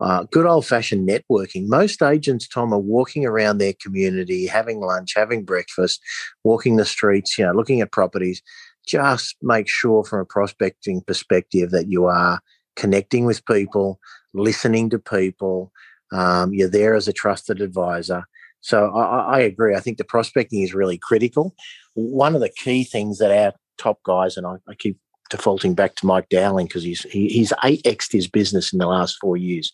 uh, 0.00 0.24
good 0.32 0.46
old 0.46 0.66
fashioned 0.66 1.08
networking. 1.08 1.68
Most 1.68 2.02
agents, 2.02 2.48
Tom, 2.48 2.72
are 2.72 2.78
walking 2.78 3.24
around 3.24 3.58
their 3.58 3.74
community, 3.80 4.46
having 4.46 4.80
lunch, 4.80 5.12
having 5.14 5.44
breakfast, 5.44 6.00
walking 6.42 6.76
the 6.76 6.84
streets, 6.84 7.38
you 7.38 7.44
know, 7.44 7.52
looking 7.52 7.80
at 7.80 7.92
properties. 7.92 8.42
Just 8.84 9.36
make 9.42 9.68
sure 9.68 10.02
from 10.02 10.20
a 10.20 10.24
prospecting 10.24 11.02
perspective 11.02 11.70
that 11.70 11.88
you 11.88 12.06
are 12.06 12.40
connecting 12.74 13.26
with 13.26 13.46
people, 13.46 14.00
listening 14.34 14.90
to 14.90 14.98
people. 14.98 15.70
Um, 16.10 16.52
you're 16.52 16.68
there 16.68 16.96
as 16.96 17.06
a 17.06 17.12
trusted 17.12 17.60
advisor. 17.60 18.24
So 18.60 18.90
I, 18.96 19.36
I 19.36 19.40
agree. 19.40 19.76
I 19.76 19.80
think 19.80 19.98
the 19.98 20.04
prospecting 20.04 20.62
is 20.62 20.74
really 20.74 20.98
critical. 20.98 21.54
One 21.94 22.34
of 22.34 22.40
the 22.40 22.48
key 22.48 22.84
things 22.84 23.18
that 23.18 23.30
our 23.30 23.52
top 23.78 24.02
guys, 24.04 24.36
and 24.36 24.46
I, 24.46 24.56
I 24.68 24.74
keep 24.74 24.98
defaulting 25.32 25.74
back 25.74 25.94
to 25.96 26.06
Mike 26.06 26.28
Dowling 26.28 26.66
because 26.66 26.82
he's 26.82 27.02
he, 27.04 27.28
he's 27.28 27.52
eight 27.64 27.82
xed 27.84 28.12
his 28.12 28.28
business 28.28 28.72
in 28.72 28.78
the 28.78 28.86
last 28.86 29.16
four 29.20 29.36
years. 29.36 29.72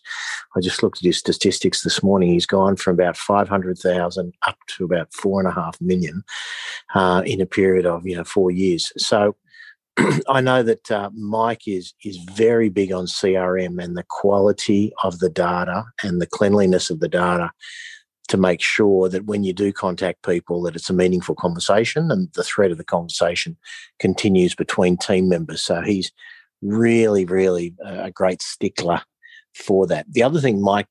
I 0.55 0.61
just 0.61 0.81
looked 0.81 0.99
at 0.99 1.03
his 1.03 1.17
statistics 1.17 1.83
this 1.83 2.01
morning. 2.01 2.29
He's 2.29 2.45
gone 2.45 2.77
from 2.77 2.93
about 2.93 3.17
five 3.17 3.49
hundred 3.49 3.77
thousand 3.77 4.33
up 4.47 4.57
to 4.69 4.85
about 4.85 5.13
four 5.13 5.39
and 5.39 5.49
a 5.49 5.53
half 5.53 5.79
million 5.81 6.23
uh, 6.95 7.21
in 7.25 7.41
a 7.41 7.45
period 7.45 7.85
of 7.85 8.07
you 8.07 8.15
know 8.15 8.23
four 8.23 8.49
years. 8.51 8.91
So. 8.97 9.35
I 10.29 10.39
know 10.39 10.63
that 10.63 10.89
uh, 10.89 11.09
Mike 11.13 11.67
is 11.67 11.93
is 12.05 12.17
very 12.31 12.69
big 12.69 12.93
on 12.93 13.05
CRM 13.05 13.83
and 13.83 13.97
the 13.97 14.05
quality 14.07 14.93
of 15.03 15.19
the 15.19 15.29
data 15.29 15.83
and 16.03 16.21
the 16.21 16.27
cleanliness 16.27 16.89
of 16.89 17.01
the 17.01 17.09
data 17.09 17.51
to 18.29 18.37
make 18.37 18.61
sure 18.61 19.09
that 19.09 19.25
when 19.25 19.43
you 19.43 19.53
do 19.53 19.73
contact 19.73 20.23
people 20.23 20.61
that 20.61 20.75
it's 20.75 20.89
a 20.89 20.93
meaningful 20.93 21.35
conversation 21.35 22.09
and 22.11 22.29
the 22.33 22.43
thread 22.43 22.71
of 22.71 22.77
the 22.77 22.83
conversation 22.83 23.57
continues 23.99 24.55
between 24.55 24.97
team 24.97 25.27
members 25.27 25.61
so 25.61 25.81
he's 25.81 26.11
really 26.61 27.25
really 27.25 27.73
a 27.85 28.11
great 28.11 28.41
stickler 28.41 29.01
for 29.53 29.85
that 29.87 30.05
the 30.11 30.23
other 30.23 30.39
thing 30.39 30.61
mike 30.61 30.87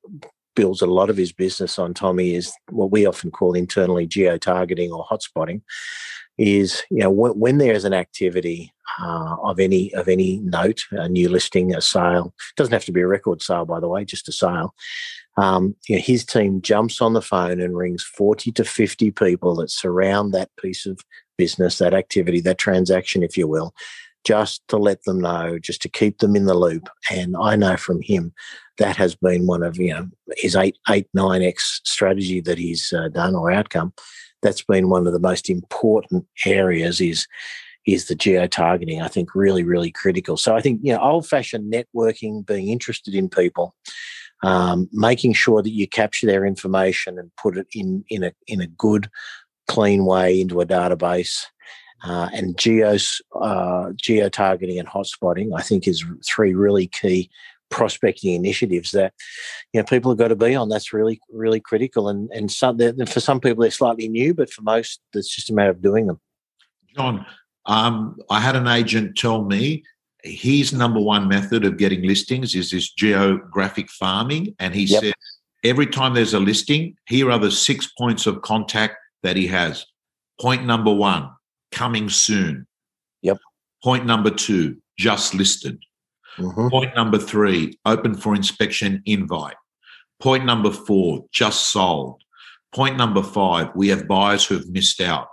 builds 0.55 0.81
a 0.81 0.87
lot 0.87 1.09
of 1.09 1.17
his 1.17 1.31
business 1.31 1.79
on 1.79 1.93
tommy 1.93 2.35
is 2.35 2.51
what 2.69 2.91
we 2.91 3.05
often 3.05 3.31
call 3.31 3.53
internally 3.53 4.05
geo 4.05 4.37
targeting 4.37 4.91
or 4.91 5.05
hotspotting 5.05 5.61
is 6.37 6.83
you 6.89 6.99
know 6.99 7.09
when, 7.09 7.31
when 7.33 7.57
there 7.57 7.73
is 7.73 7.85
an 7.85 7.93
activity 7.93 8.73
uh, 8.99 9.35
of 9.43 9.59
any 9.59 9.93
of 9.93 10.07
any 10.07 10.39
note, 10.39 10.85
a 10.91 11.07
new 11.07 11.29
listing, 11.29 11.73
a 11.75 11.81
sale, 11.81 12.33
doesn't 12.55 12.73
have 12.73 12.85
to 12.85 12.91
be 12.91 13.01
a 13.01 13.07
record 13.07 13.41
sale, 13.41 13.65
by 13.65 13.79
the 13.79 13.87
way, 13.87 14.03
just 14.03 14.27
a 14.27 14.31
sale. 14.31 14.73
Um, 15.39 15.75
you 15.87 15.95
know, 15.95 16.01
his 16.01 16.25
team 16.25 16.61
jumps 16.61 17.01
on 17.01 17.13
the 17.13 17.21
phone 17.21 17.61
and 17.61 17.77
rings 17.77 18.03
40 18.03 18.51
to 18.53 18.65
50 18.65 19.11
people 19.11 19.55
that 19.55 19.71
surround 19.71 20.33
that 20.33 20.49
piece 20.61 20.85
of 20.85 20.99
business, 21.37 21.77
that 21.77 21.93
activity, 21.93 22.41
that 22.41 22.57
transaction, 22.57 23.23
if 23.23 23.37
you 23.37 23.47
will, 23.47 23.73
just 24.25 24.67
to 24.67 24.77
let 24.77 25.03
them 25.03 25.21
know, 25.21 25.57
just 25.57 25.81
to 25.83 25.89
keep 25.89 26.17
them 26.17 26.35
in 26.35 26.45
the 26.45 26.53
loop. 26.53 26.89
And 27.09 27.35
I 27.39 27.55
know 27.55 27.77
from 27.77 28.01
him 28.01 28.33
that 28.79 28.97
has 28.97 29.15
been 29.15 29.47
one 29.47 29.63
of 29.63 29.77
you 29.77 29.93
know 29.93 30.07
his 30.37 30.55
eight 30.55 30.77
eight 30.89 31.07
nine 31.13 31.41
x 31.41 31.81
strategy 31.83 32.41
that 32.41 32.57
he's 32.57 32.91
uh, 32.91 33.09
done 33.09 33.35
or 33.35 33.51
outcome. 33.51 33.93
That's 34.41 34.63
been 34.63 34.89
one 34.89 35.07
of 35.07 35.13
the 35.13 35.19
most 35.19 35.49
important 35.49 36.25
areas. 36.45 36.99
Is 36.99 37.27
is 37.85 38.07
the 38.07 38.15
geo 38.15 38.47
targeting? 38.47 39.01
I 39.01 39.07
think 39.07 39.35
really 39.35 39.63
really 39.63 39.91
critical. 39.91 40.37
So 40.37 40.55
I 40.55 40.61
think 40.61 40.81
you 40.83 40.93
know 40.93 40.99
old 40.99 41.27
fashioned 41.27 41.71
networking, 41.71 42.45
being 42.45 42.69
interested 42.69 43.15
in 43.15 43.29
people. 43.29 43.75
Um, 44.41 44.87
making 44.93 45.33
sure 45.33 45.61
that 45.61 45.71
you 45.71 45.87
capture 45.87 46.25
their 46.25 46.45
information 46.45 47.19
and 47.19 47.29
put 47.35 47.57
it 47.57 47.67
in 47.73 48.05
in 48.09 48.23
a 48.23 48.31
in 48.47 48.61
a 48.61 48.67
good, 48.67 49.09
clean 49.67 50.05
way 50.05 50.39
into 50.39 50.61
a 50.61 50.65
database, 50.65 51.43
uh, 52.05 52.29
and 52.33 52.57
geos 52.57 53.21
uh, 53.41 53.91
geo 53.95 54.29
targeting 54.29 54.79
and 54.79 54.87
hotspotting. 54.87 55.49
I 55.55 55.61
think 55.61 55.87
is 55.87 56.05
three 56.25 56.53
really 56.53 56.87
key 56.87 57.29
prospecting 57.69 58.33
initiatives 58.33 58.91
that 58.91 59.13
you 59.73 59.79
know 59.79 59.85
people 59.85 60.11
have 60.11 60.17
got 60.17 60.29
to 60.29 60.35
be 60.35 60.55
on. 60.55 60.69
That's 60.69 60.93
really 60.93 61.19
really 61.31 61.59
critical, 61.59 62.09
and 62.09 62.29
and 62.31 62.51
some 62.51 62.77
for 62.77 63.19
some 63.19 63.39
people 63.39 63.61
they're 63.61 63.71
slightly 63.71 64.07
new, 64.07 64.33
but 64.33 64.49
for 64.49 64.61
most 64.61 65.01
it's 65.13 65.33
just 65.33 65.49
a 65.49 65.53
matter 65.53 65.71
of 65.71 65.81
doing 65.81 66.07
them. 66.07 66.19
John, 66.95 67.25
um, 67.65 68.17
I 68.29 68.39
had 68.39 68.55
an 68.55 68.67
agent 68.67 69.17
tell 69.17 69.43
me 69.43 69.83
his 70.23 70.73
number 70.73 70.99
one 70.99 71.27
method 71.27 71.65
of 71.65 71.77
getting 71.77 72.03
listings 72.03 72.55
is 72.55 72.71
this 72.71 72.91
geographic 72.91 73.89
farming, 73.89 74.55
and 74.59 74.75
he 74.75 74.83
yep. 74.83 75.03
said 75.03 75.13
every 75.63 75.87
time 75.87 76.13
there's 76.13 76.33
a 76.33 76.39
listing, 76.39 76.95
here 77.07 77.31
are 77.31 77.39
the 77.39 77.51
six 77.51 77.87
points 77.97 78.27
of 78.27 78.41
contact 78.41 78.95
that 79.23 79.35
he 79.35 79.47
has. 79.47 79.85
Point 80.39 80.65
number 80.65 80.93
one, 80.93 81.29
coming 81.71 82.09
soon. 82.09 82.67
Yep. 83.21 83.37
Point 83.83 84.05
number 84.05 84.29
two, 84.29 84.77
just 84.97 85.33
listed. 85.33 85.81
Mm-hmm. 86.37 86.69
Point 86.69 86.95
number 86.95 87.17
three, 87.17 87.77
open 87.85 88.15
for 88.15 88.35
inspection 88.35 89.01
invite. 89.05 89.55
Point 90.19 90.45
number 90.45 90.71
four, 90.71 91.25
just 91.31 91.71
sold. 91.71 92.21
Point 92.73 92.97
number 92.97 93.23
five, 93.23 93.69
we 93.75 93.87
have 93.89 94.07
buyers 94.07 94.45
who 94.45 94.55
have 94.55 94.67
missed 94.67 95.01
out. 95.01 95.27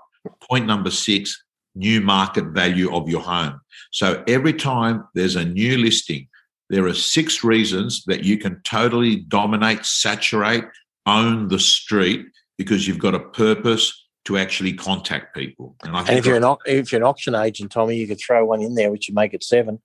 Point 0.48 0.66
number 0.66 0.90
six, 0.90 1.44
new 1.74 2.00
market 2.00 2.46
value 2.46 2.94
of 2.94 3.08
your 3.08 3.20
home. 3.20 3.60
So 3.96 4.22
every 4.28 4.52
time 4.52 5.08
there's 5.14 5.36
a 5.36 5.44
new 5.46 5.78
listing, 5.78 6.28
there 6.68 6.84
are 6.84 6.92
six 6.92 7.42
reasons 7.42 8.04
that 8.04 8.24
you 8.24 8.36
can 8.36 8.60
totally 8.62 9.16
dominate, 9.16 9.86
saturate, 9.86 10.64
own 11.06 11.48
the 11.48 11.58
street 11.58 12.26
because 12.58 12.86
you've 12.86 12.98
got 12.98 13.14
a 13.14 13.20
purpose 13.20 14.06
to 14.26 14.36
actually 14.36 14.74
contact 14.74 15.34
people. 15.34 15.76
And, 15.82 15.96
and 15.96 16.10
if 16.10 16.26
you're 16.26 16.36
an 16.36 16.56
if 16.66 16.92
you're 16.92 17.00
an 17.00 17.08
auction 17.08 17.34
agent, 17.34 17.72
Tommy, 17.72 17.96
you 17.96 18.06
could 18.06 18.20
throw 18.20 18.44
one 18.44 18.60
in 18.60 18.74
there, 18.74 18.90
which 18.90 19.08
would 19.08 19.14
make 19.14 19.32
it 19.32 19.42
seven. 19.42 19.80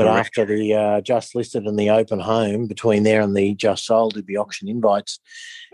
But 0.00 0.06
Correct. 0.06 0.28
after 0.28 0.46
the 0.46 0.74
uh, 0.74 1.00
just 1.02 1.34
listed 1.34 1.66
and 1.66 1.78
the 1.78 1.90
open 1.90 2.20
home, 2.20 2.66
between 2.66 3.02
there 3.02 3.20
and 3.20 3.36
the 3.36 3.54
just 3.54 3.84
sold, 3.84 4.16
would 4.16 4.24
be 4.24 4.34
auction 4.34 4.66
invites. 4.66 5.20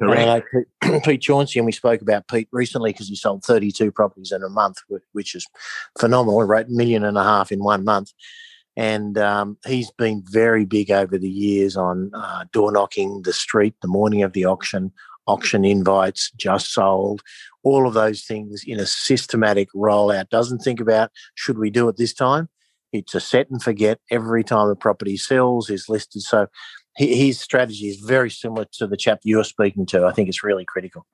Correct. 0.00 0.48
Pete, 0.82 1.02
Pete 1.04 1.20
Chauncey, 1.20 1.60
and 1.60 1.66
we 1.66 1.70
spoke 1.70 2.02
about 2.02 2.26
Pete 2.26 2.48
recently 2.50 2.90
because 2.90 3.08
he 3.08 3.14
sold 3.14 3.44
32 3.44 3.92
properties 3.92 4.32
in 4.32 4.42
a 4.42 4.48
month, 4.48 4.78
which 5.12 5.36
is 5.36 5.46
phenomenal. 6.00 6.40
He 6.40 6.46
wrote 6.48 6.66
a 6.66 6.72
million 6.72 7.04
and 7.04 7.16
a 7.16 7.22
half 7.22 7.52
in 7.52 7.62
one 7.62 7.84
month. 7.84 8.12
And 8.76 9.16
um, 9.16 9.58
he's 9.64 9.92
been 9.92 10.24
very 10.26 10.64
big 10.64 10.90
over 10.90 11.16
the 11.16 11.30
years 11.30 11.76
on 11.76 12.10
uh, 12.12 12.46
door 12.52 12.72
knocking 12.72 13.22
the 13.22 13.32
street 13.32 13.76
the 13.80 13.86
morning 13.86 14.24
of 14.24 14.32
the 14.32 14.44
auction, 14.44 14.90
auction 15.28 15.64
invites, 15.64 16.32
just 16.32 16.72
sold, 16.72 17.22
all 17.62 17.86
of 17.86 17.94
those 17.94 18.24
things 18.24 18.64
in 18.66 18.80
a 18.80 18.86
systematic 18.86 19.68
rollout. 19.72 20.30
Doesn't 20.30 20.64
think 20.64 20.80
about 20.80 21.12
should 21.36 21.58
we 21.58 21.70
do 21.70 21.88
it 21.88 21.96
this 21.96 22.12
time 22.12 22.48
it's 22.96 23.14
a 23.14 23.20
set 23.20 23.50
and 23.50 23.62
forget 23.62 23.98
every 24.10 24.44
time 24.44 24.68
a 24.68 24.76
property 24.76 25.16
sells 25.16 25.70
is 25.70 25.88
listed. 25.88 26.22
So 26.22 26.46
his 26.96 27.40
strategy 27.40 27.88
is 27.88 27.98
very 27.98 28.30
similar 28.30 28.66
to 28.74 28.86
the 28.86 28.96
chap 28.96 29.20
you're 29.22 29.44
speaking 29.44 29.86
to. 29.86 30.06
I 30.06 30.12
think 30.12 30.28
it's 30.28 30.42
really 30.42 30.64
critical. 30.64 31.06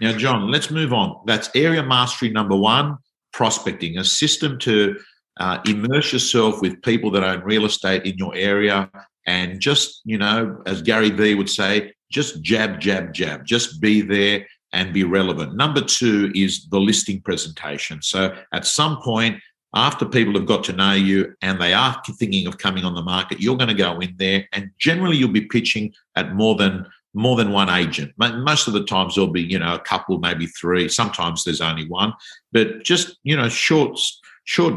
Now, 0.00 0.12
John, 0.12 0.50
let's 0.50 0.70
move 0.70 0.92
on. 0.92 1.20
That's 1.26 1.50
area 1.54 1.82
mastery 1.82 2.30
number 2.30 2.56
one 2.56 2.98
prospecting, 3.32 3.98
a 3.98 4.04
system 4.04 4.58
to 4.60 4.98
uh, 5.38 5.58
immerse 5.66 6.12
yourself 6.12 6.60
with 6.60 6.82
people 6.82 7.10
that 7.12 7.22
own 7.22 7.40
real 7.42 7.64
estate 7.64 8.04
in 8.04 8.16
your 8.18 8.34
area 8.34 8.90
and 9.26 9.60
just, 9.60 10.00
you 10.04 10.18
know, 10.18 10.60
as 10.66 10.82
Gary 10.82 11.10
Vee 11.10 11.34
would 11.34 11.48
say, 11.48 11.92
just 12.10 12.42
jab, 12.42 12.80
jab, 12.80 13.12
jab, 13.12 13.44
just 13.44 13.80
be 13.80 14.00
there 14.00 14.46
and 14.72 14.92
be 14.92 15.04
relevant. 15.04 15.54
Number 15.56 15.80
two 15.80 16.32
is 16.34 16.68
the 16.68 16.80
listing 16.80 17.20
presentation. 17.20 18.02
So 18.02 18.34
at 18.52 18.66
some 18.66 19.00
point, 19.02 19.40
after 19.74 20.04
people 20.04 20.34
have 20.34 20.46
got 20.46 20.64
to 20.64 20.72
know 20.72 20.92
you 20.92 21.34
and 21.42 21.60
they 21.60 21.72
are 21.72 22.00
thinking 22.18 22.46
of 22.46 22.58
coming 22.58 22.84
on 22.84 22.94
the 22.94 23.02
market, 23.02 23.40
you're 23.40 23.56
going 23.56 23.68
to 23.68 23.74
go 23.74 23.98
in 24.00 24.14
there 24.16 24.48
and 24.52 24.70
generally 24.78 25.16
you'll 25.16 25.28
be 25.28 25.42
pitching 25.46 25.92
at 26.16 26.34
more 26.34 26.56
than 26.56 26.86
more 27.12 27.36
than 27.36 27.50
one 27.50 27.68
agent. 27.68 28.12
Most 28.18 28.68
of 28.68 28.72
the 28.72 28.84
times 28.84 29.14
there'll 29.14 29.32
be, 29.32 29.42
you 29.42 29.58
know, 29.58 29.74
a 29.74 29.80
couple, 29.80 30.18
maybe 30.18 30.46
three. 30.46 30.88
Sometimes 30.88 31.42
there's 31.42 31.60
only 31.60 31.88
one, 31.88 32.12
but 32.52 32.84
just, 32.84 33.16
you 33.24 33.36
know, 33.36 33.48
short, 33.48 33.98
short 34.44 34.74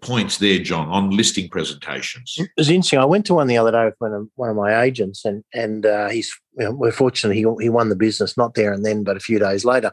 points 0.00 0.38
there, 0.38 0.60
John, 0.60 0.88
on 0.88 1.10
listing 1.10 1.48
presentations. 1.48 2.34
It 2.36 2.48
was 2.56 2.70
interesting. 2.70 3.00
I 3.00 3.04
went 3.04 3.26
to 3.26 3.34
one 3.34 3.48
the 3.48 3.58
other 3.58 3.72
day 3.72 3.84
with 3.86 3.94
one 3.98 4.12
of, 4.12 4.28
one 4.36 4.50
of 4.50 4.56
my 4.56 4.82
agents, 4.82 5.24
and 5.24 5.44
and 5.52 5.84
uh, 5.86 6.08
he's 6.08 6.32
you 6.56 6.64
know, 6.64 6.72
we're 6.72 6.92
fortunate 6.92 7.34
he 7.34 7.46
he 7.60 7.68
won 7.68 7.88
the 7.88 7.96
business 7.96 8.36
not 8.36 8.54
there 8.54 8.72
and 8.72 8.84
then, 8.84 9.02
but 9.02 9.16
a 9.16 9.20
few 9.20 9.38
days 9.38 9.64
later. 9.64 9.92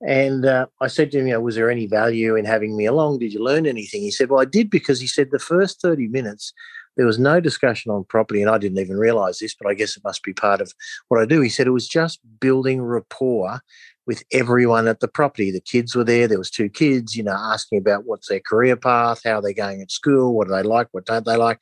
And 0.00 0.46
uh, 0.46 0.66
I 0.80 0.86
said 0.86 1.10
to 1.12 1.18
him, 1.18 1.26
you 1.26 1.32
know, 1.32 1.40
was 1.40 1.56
there 1.56 1.70
any 1.70 1.86
value 1.86 2.36
in 2.36 2.44
having 2.44 2.76
me 2.76 2.86
along? 2.86 3.18
Did 3.18 3.32
you 3.32 3.42
learn 3.42 3.66
anything? 3.66 4.02
He 4.02 4.10
said, 4.10 4.30
well, 4.30 4.40
I 4.40 4.44
did 4.44 4.70
because 4.70 5.00
he 5.00 5.08
said 5.08 5.30
the 5.30 5.38
first 5.38 5.80
30 5.80 6.06
minutes, 6.08 6.52
there 6.96 7.06
was 7.06 7.18
no 7.18 7.40
discussion 7.40 7.90
on 7.90 8.04
property. 8.04 8.40
And 8.40 8.50
I 8.50 8.58
didn't 8.58 8.78
even 8.78 8.96
realize 8.96 9.38
this, 9.38 9.54
but 9.54 9.68
I 9.68 9.74
guess 9.74 9.96
it 9.96 10.04
must 10.04 10.22
be 10.22 10.32
part 10.32 10.60
of 10.60 10.72
what 11.08 11.20
I 11.20 11.26
do. 11.26 11.40
He 11.40 11.48
said 11.48 11.66
it 11.66 11.70
was 11.70 11.88
just 11.88 12.20
building 12.40 12.80
rapport 12.80 13.60
with 14.06 14.24
everyone 14.32 14.88
at 14.88 15.00
the 15.00 15.06
property. 15.06 15.50
The 15.50 15.60
kids 15.60 15.94
were 15.94 16.02
there. 16.02 16.26
There 16.26 16.38
was 16.38 16.50
two 16.50 16.68
kids, 16.68 17.14
you 17.14 17.22
know, 17.22 17.36
asking 17.36 17.78
about 17.78 18.06
what's 18.06 18.28
their 18.28 18.40
career 18.40 18.74
path, 18.74 19.20
how 19.24 19.40
they're 19.40 19.52
going 19.52 19.82
at 19.82 19.92
school, 19.92 20.34
what 20.34 20.48
do 20.48 20.54
they 20.54 20.62
like, 20.62 20.88
what 20.92 21.04
don't 21.04 21.26
they 21.26 21.36
like, 21.36 21.60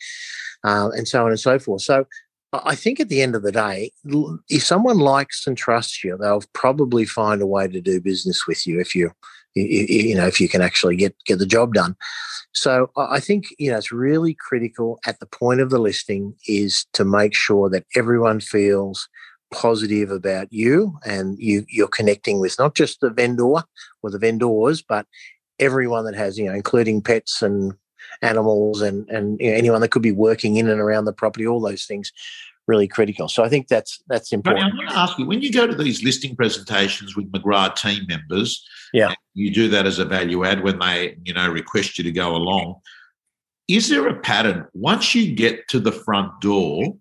uh, 0.63 0.91
and 0.95 1.09
so 1.09 1.25
on 1.25 1.31
and 1.31 1.41
so 1.41 1.59
forth. 1.59 1.83
So 1.83 2.07
I 2.65 2.75
think 2.75 3.01
at 3.01 3.09
the 3.09 3.23
end 3.23 3.35
of 3.35 3.43
the 3.43 3.53
day, 3.53 3.91
if 4.49 4.63
someone 4.63 4.99
likes 4.99 5.47
and 5.47 5.57
trusts 5.57 6.03
you, 6.05 6.17
they'll 6.17 6.43
probably 6.53 7.05
find 7.05 7.43
a 7.43 7.47
way 7.47 7.69
to 7.69 7.81
do 7.81 8.01
business 8.01 8.47
with 8.47 8.67
you 8.67 8.81
if 8.81 8.95
you, 8.95 9.11
you 9.55 10.15
know, 10.15 10.27
if 10.27 10.41
you 10.41 10.49
can 10.49 10.63
actually 10.63 10.97
get 10.97 11.15
get 11.25 11.39
the 11.39 11.47
job 11.47 11.75
done. 11.75 11.97
So 12.53 12.91
I 12.97 13.21
think 13.21 13.47
you 13.59 13.71
know 13.71 13.77
it's 13.77 13.93
really 13.93 14.35
critical 14.35 14.99
at 15.07 15.21
the 15.21 15.27
point 15.27 15.61
of 15.61 15.71
the 15.71 15.79
listing 15.79 16.35
is 16.47 16.87
to 16.95 17.05
make 17.05 17.35
sure 17.35 17.69
that 17.71 17.85
everyone 17.95 18.41
feels 18.41 19.09
positive 19.53 20.11
about 20.11 20.53
you 20.53 20.99
and 21.05 21.39
you 21.39 21.65
you're 21.69 21.89
connecting 21.89 22.41
with 22.41 22.57
not 22.59 22.75
just 22.75 23.01
the 23.01 23.11
vendor 23.11 23.45
or 24.03 24.11
the 24.11 24.19
vendors, 24.19 24.83
but 24.83 25.07
everyone 25.59 26.05
that 26.05 26.15
has 26.15 26.39
you 26.39 26.47
know, 26.47 26.55
including 26.55 27.03
pets 27.03 27.43
and 27.43 27.73
animals 28.23 28.81
and 28.83 29.09
and 29.09 29.41
you 29.41 29.51
know, 29.51 29.57
anyone 29.57 29.81
that 29.81 29.91
could 29.91 30.03
be 30.03 30.13
working 30.13 30.57
in 30.57 30.69
and 30.69 30.81
around 30.81 31.05
the 31.05 31.13
property, 31.13 31.47
all 31.47 31.61
those 31.61 31.85
things 31.85 32.13
really 32.67 32.89
critical. 32.89 33.29
So 33.29 33.45
I 33.45 33.49
think 33.49 33.69
that's 33.69 34.03
that's 34.09 34.33
important. 34.33 34.65
I'm 34.65 34.77
going 34.77 34.89
to 34.89 34.97
ask 34.97 35.19
you 35.19 35.27
when 35.27 35.41
you 35.41 35.53
go 35.53 35.67
to 35.67 35.75
these 35.75 36.03
listing 36.03 36.37
presentations 36.37 37.17
with 37.17 37.31
McGrath 37.33 37.77
team 37.77 38.07
members, 38.09 38.67
yeah, 38.93 39.15
you 39.35 39.53
do 39.53 39.69
that 39.69 39.87
as 39.87 39.99
a 39.99 40.05
value 40.05 40.45
add 40.45 40.63
when 40.63 40.79
they 40.79 41.17
you 41.25 41.35
know 41.35 41.51
request 41.51 41.99
you 41.99 42.05
to 42.05 42.13
go 42.13 42.35
along. 42.35 42.77
Is 43.69 43.89
there 43.89 44.07
a 44.09 44.21
pattern 44.21 44.67
once 44.75 45.15
you 45.15 45.35
get 45.35 45.67
to 45.69 45.81
the 45.81 45.93
front 45.93 46.41
door, 46.41 46.95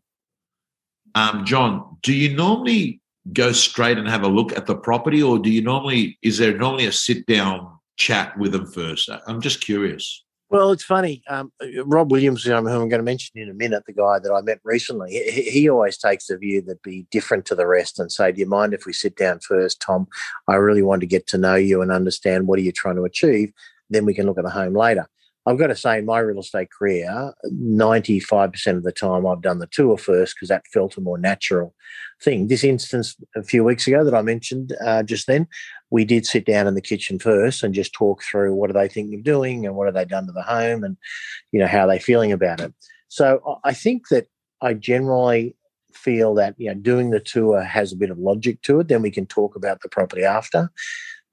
um, 1.14 1.46
John? 1.46 1.98
Do 2.02 2.14
you 2.14 2.36
normally 2.36 3.02
go 3.34 3.52
straight 3.52 3.98
and 3.98 4.08
have 4.08 4.24
a 4.24 4.28
look 4.28 4.56
at 4.56 4.66
the 4.66 4.76
property, 4.76 5.22
or 5.22 5.40
do 5.40 5.50
you 5.50 5.62
normally 5.62 6.18
is 6.22 6.38
there 6.38 6.58
normally 6.58 6.86
a 6.86 6.92
sit 6.92 7.26
down 7.26 7.72
chat 7.98 8.38
with 8.38 8.52
them 8.52 8.66
first? 8.68 9.10
I'm 9.28 9.42
just 9.42 9.62
curious. 9.62 10.25
Well, 10.50 10.72
it's 10.72 10.84
funny. 10.84 11.24
Um, 11.28 11.52
Rob 11.86 12.12
Williams, 12.12 12.44
who 12.44 12.54
I'm 12.54 12.66
going 12.66 12.90
to 12.90 13.02
mention 13.02 13.40
in 13.40 13.50
a 13.50 13.54
minute, 13.54 13.84
the 13.88 13.94
guy 13.94 14.20
that 14.20 14.32
I 14.32 14.42
met 14.42 14.60
recently, 14.64 15.12
he, 15.12 15.42
he, 15.42 15.70
always 15.70 15.98
takes 15.98 16.28
the 16.28 16.38
view 16.38 16.62
that 16.64 16.84
be 16.84 17.08
different 17.10 17.46
to 17.48 17.56
the 17.56 17.66
rest 17.66 18.00
and 18.00 18.12
say, 18.12 18.32
"Do 18.32 18.40
you 18.40 18.46
mind 18.46 18.74
if 18.74 18.86
we 18.86 18.94
sit 18.94 19.16
down 19.16 19.40
first, 19.40 19.82
Tom? 19.82 20.08
I 20.48 20.56
really 20.56 20.84
want 20.84 21.02
to 21.02 21.08
get 21.08 21.26
to 21.28 21.40
know 21.40 21.56
you 21.56 21.82
and 21.82 21.92
understand 21.92 22.48
what 22.48 22.60
are 22.60 22.62
you 22.62 22.72
trying 22.72 22.96
to 22.98 23.06
achieve. 23.06 23.52
Then 23.90 24.06
we 24.06 24.14
can 24.14 24.28
look 24.28 24.38
at 24.38 24.44
the 24.44 24.52
home 24.52 24.76
later." 24.76 25.08
I've 25.48 25.60
got 25.60 25.68
to 25.68 25.76
say, 25.76 26.00
in 26.00 26.06
my 26.06 26.20
real 26.20 26.40
estate 26.40 26.70
career, 26.72 27.34
95% 27.54 28.78
of 28.78 28.84
the 28.84 28.92
time 28.92 29.28
I've 29.28 29.42
done 29.42 29.60
the 29.60 29.68
tour 29.68 29.96
first 29.96 30.36
because 30.36 30.50
that 30.50 30.66
felt 30.74 30.98
a 30.98 31.02
more 31.02 31.20
natural 31.20 31.76
thing. 32.22 32.48
This 32.48 32.64
instance 32.64 33.16
a 33.36 33.44
few 33.44 33.64
weeks 33.64 33.86
ago 33.86 34.04
that 34.04 34.16
I 34.16 34.24
mentioned 34.24 34.76
uh, 34.84 35.04
just 35.04 35.28
then, 35.28 35.48
we 35.92 36.06
did 36.06 36.26
sit 36.26 36.46
down 36.46 36.68
in 36.68 36.76
the 36.76 36.82
kitchen 36.82 37.20
first 37.20 37.64
and 37.64 37.74
just 37.74 37.94
talk 37.94 38.24
through 38.24 38.54
what 38.56 38.70
are 38.70 38.74
they 38.74 38.88
thinking 38.88 39.16
of 39.16 39.24
doing 39.24 39.66
and 39.66 39.76
what 39.76 39.88
have 39.88 39.94
they 39.94 40.06
done 40.06 40.26
to 40.26 40.32
the 40.32 40.42
home 40.42 40.84
and 40.84 40.98
you 41.52 41.60
know 41.60 41.68
how 41.68 41.82
are 41.82 41.88
they 41.88 42.00
feeling 42.00 42.32
about 42.32 42.60
it. 42.60 42.74
So 43.08 43.60
I 43.64 43.74
think 43.74 44.10
that 44.10 44.28
I 44.62 44.74
generally 44.74 45.56
feel 45.94 46.34
that 46.36 46.56
you 46.58 46.68
know 46.68 46.74
doing 46.74 47.10
the 47.12 47.20
tour 47.20 47.64
has 47.64 47.94
a 47.94 47.98
bit 47.98 48.10
of 48.10 48.18
logic 48.18 48.62
to 48.64 48.80
it. 48.80 48.88
Then 48.88 49.02
we 49.02 49.12
can 49.12 49.26
talk 49.26 49.56
about 49.56 49.82
the 49.82 49.90
property 49.90 50.24
after. 50.24 50.72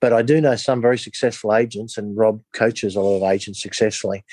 But 0.01 0.13
I 0.13 0.23
do 0.23 0.41
know 0.41 0.57
some 0.57 0.81
very 0.81 0.99
successful 0.99 1.55
agents, 1.55 1.97
and 1.97 2.17
Rob 2.17 2.43
coaches 2.53 2.97
a 2.97 3.01
lot 3.01 3.19
of 3.19 3.33
agents 3.33 3.63
successfully. 3.63 4.25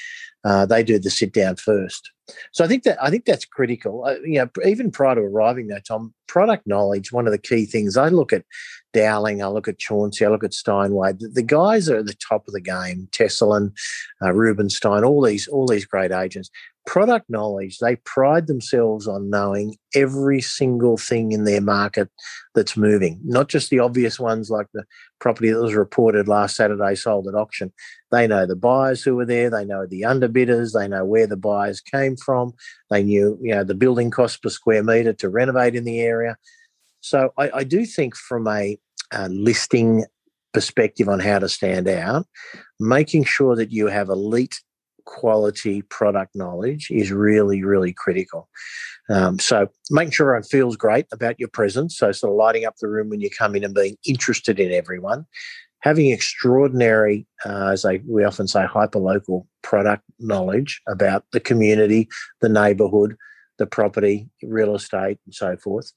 Uh, 0.46 0.66
they 0.66 0.84
do 0.84 0.98
the 1.00 1.10
sit 1.10 1.34
down 1.34 1.56
first. 1.56 2.12
So 2.52 2.64
I 2.64 2.68
think 2.68 2.84
that 2.84 3.02
I 3.04 3.10
think 3.10 3.26
that's 3.26 3.46
critical. 3.46 4.06
Uh, 4.06 4.16
you 4.24 4.40
know, 4.40 4.50
even 4.66 4.92
prior 4.92 5.16
to 5.16 5.22
arriving 5.22 5.68
there, 5.68 5.82
Tom, 5.82 6.14
product 6.28 6.68
knowledge. 6.68 7.12
One 7.12 7.28
of 7.28 7.32
the 7.32 7.40
key 7.40 7.66
things 7.66 7.98
I 7.98 8.10
look 8.10 8.32
at 8.32 8.46
Dowling, 8.94 9.44
I 9.44 9.48
look 9.48 9.68
at 9.68 9.80
Chauncey, 9.80 10.26
I 10.26 10.30
look 10.30 10.44
at 10.44 10.54
Steinway. 10.54 11.14
The, 11.14 11.28
the 11.28 11.44
guys 11.44 11.90
are 11.90 11.98
at 11.98 12.06
the 12.06 12.16
top 12.16 12.48
of 12.48 12.54
the 12.54 12.62
game. 12.62 13.08
Tesselin, 13.12 13.72
uh, 14.22 14.34
Rubenstein, 14.34 15.04
all 15.04 15.24
these 15.24 15.48
all 15.48 15.68
these 15.68 15.86
great 15.86 16.12
agents 16.12 16.50
product 16.90 17.30
knowledge, 17.30 17.78
they 17.78 17.98
pride 17.98 18.48
themselves 18.48 19.08
on 19.08 19.30
knowing 19.30 19.78
every 19.94 20.42
single 20.42 20.98
thing 20.98 21.32
in 21.32 21.44
their 21.44 21.62
market 21.62 22.10
that's 22.56 22.76
moving, 22.76 23.20
not 23.24 23.48
just 23.48 23.70
the 23.70 23.78
obvious 23.78 24.20
ones 24.20 24.50
like 24.50 24.66
the 24.74 24.84
property 25.20 25.52
that 25.52 25.62
was 25.62 25.76
reported 25.76 26.28
last 26.28 26.56
Saturday 26.56 26.96
sold 26.96 27.28
at 27.28 27.36
auction. 27.36 27.72
They 28.10 28.26
know 28.26 28.48
the 28.48 28.56
buyers 28.56 29.04
who 29.04 29.16
were 29.16 29.28
there, 29.28 29.52
they 29.52 29.66
know 29.66 29.86
the 29.86 30.02
underbidders, 30.02 30.74
they 30.74 30.88
know 30.88 31.06
where 31.06 31.28
the 31.28 31.38
buyers 31.38 31.80
came 31.80 32.18
from, 32.18 32.54
they 32.90 33.04
knew 33.04 33.38
you 33.40 33.54
know 33.54 33.64
the 33.64 33.76
building 33.76 34.10
cost 34.10 34.42
per 34.42 34.50
square 34.50 34.84
metre 34.84 35.14
to 35.14 35.30
renovate 35.30 35.76
in 35.76 35.84
the 35.84 36.00
area. 36.00 36.38
So 37.02 37.34
I, 37.38 37.52
I 37.52 37.64
do 37.66 37.86
think 37.86 38.16
from 38.16 38.48
a 38.48 38.80
listing 39.28 40.06
perspective 40.54 41.08
on 41.08 41.20
how 41.20 41.38
to 41.38 41.50
stand 41.50 41.88
out, 41.88 42.26
making 42.80 43.26
sure 43.26 43.56
that 43.56 43.72
you 43.72 43.86
have 43.86 44.10
elite 44.10 44.60
quality 45.06 45.82
product 45.84 46.36
knowledge 46.36 46.88
is 46.92 47.12
really, 47.12 47.64
really 47.64 47.94
critical. 47.94 48.50
Um, 49.10 49.40
so 49.40 49.68
making 49.90 50.12
sure 50.12 50.28
everyone 50.28 50.44
feels 50.44 50.78
great 50.78 51.08
about 51.12 51.40
your 51.40 51.50
presence. 51.50 51.98
So 51.98 52.12
sort 52.12 52.32
of 52.32 52.38
lighting 52.38 52.66
up 52.66 52.76
the 52.80 52.88
room 52.88 53.10
when 53.10 53.22
you 53.22 53.30
come 53.30 53.56
in 53.56 53.64
and 53.64 53.74
being 53.74 53.98
interested 54.06 54.60
in 54.60 54.72
everyone. 54.72 55.26
Having 55.82 56.12
extraordinary, 56.12 57.26
uh, 57.46 57.70
as 57.70 57.86
I, 57.86 58.02
we 58.08 58.26
often 58.26 58.48
say, 58.48 58.66
hyper-local 58.66 59.48
product 59.64 60.04
knowledge 60.20 60.82
about 60.88 61.24
the 61.32 61.40
community, 61.40 62.10
the 62.42 62.50
neighbourhood, 62.50 63.16
the 63.58 63.66
property, 63.66 64.30
real 64.44 64.76
estate, 64.76 65.20
and 65.26 65.34
so 65.34 65.56
forth. 65.58 65.92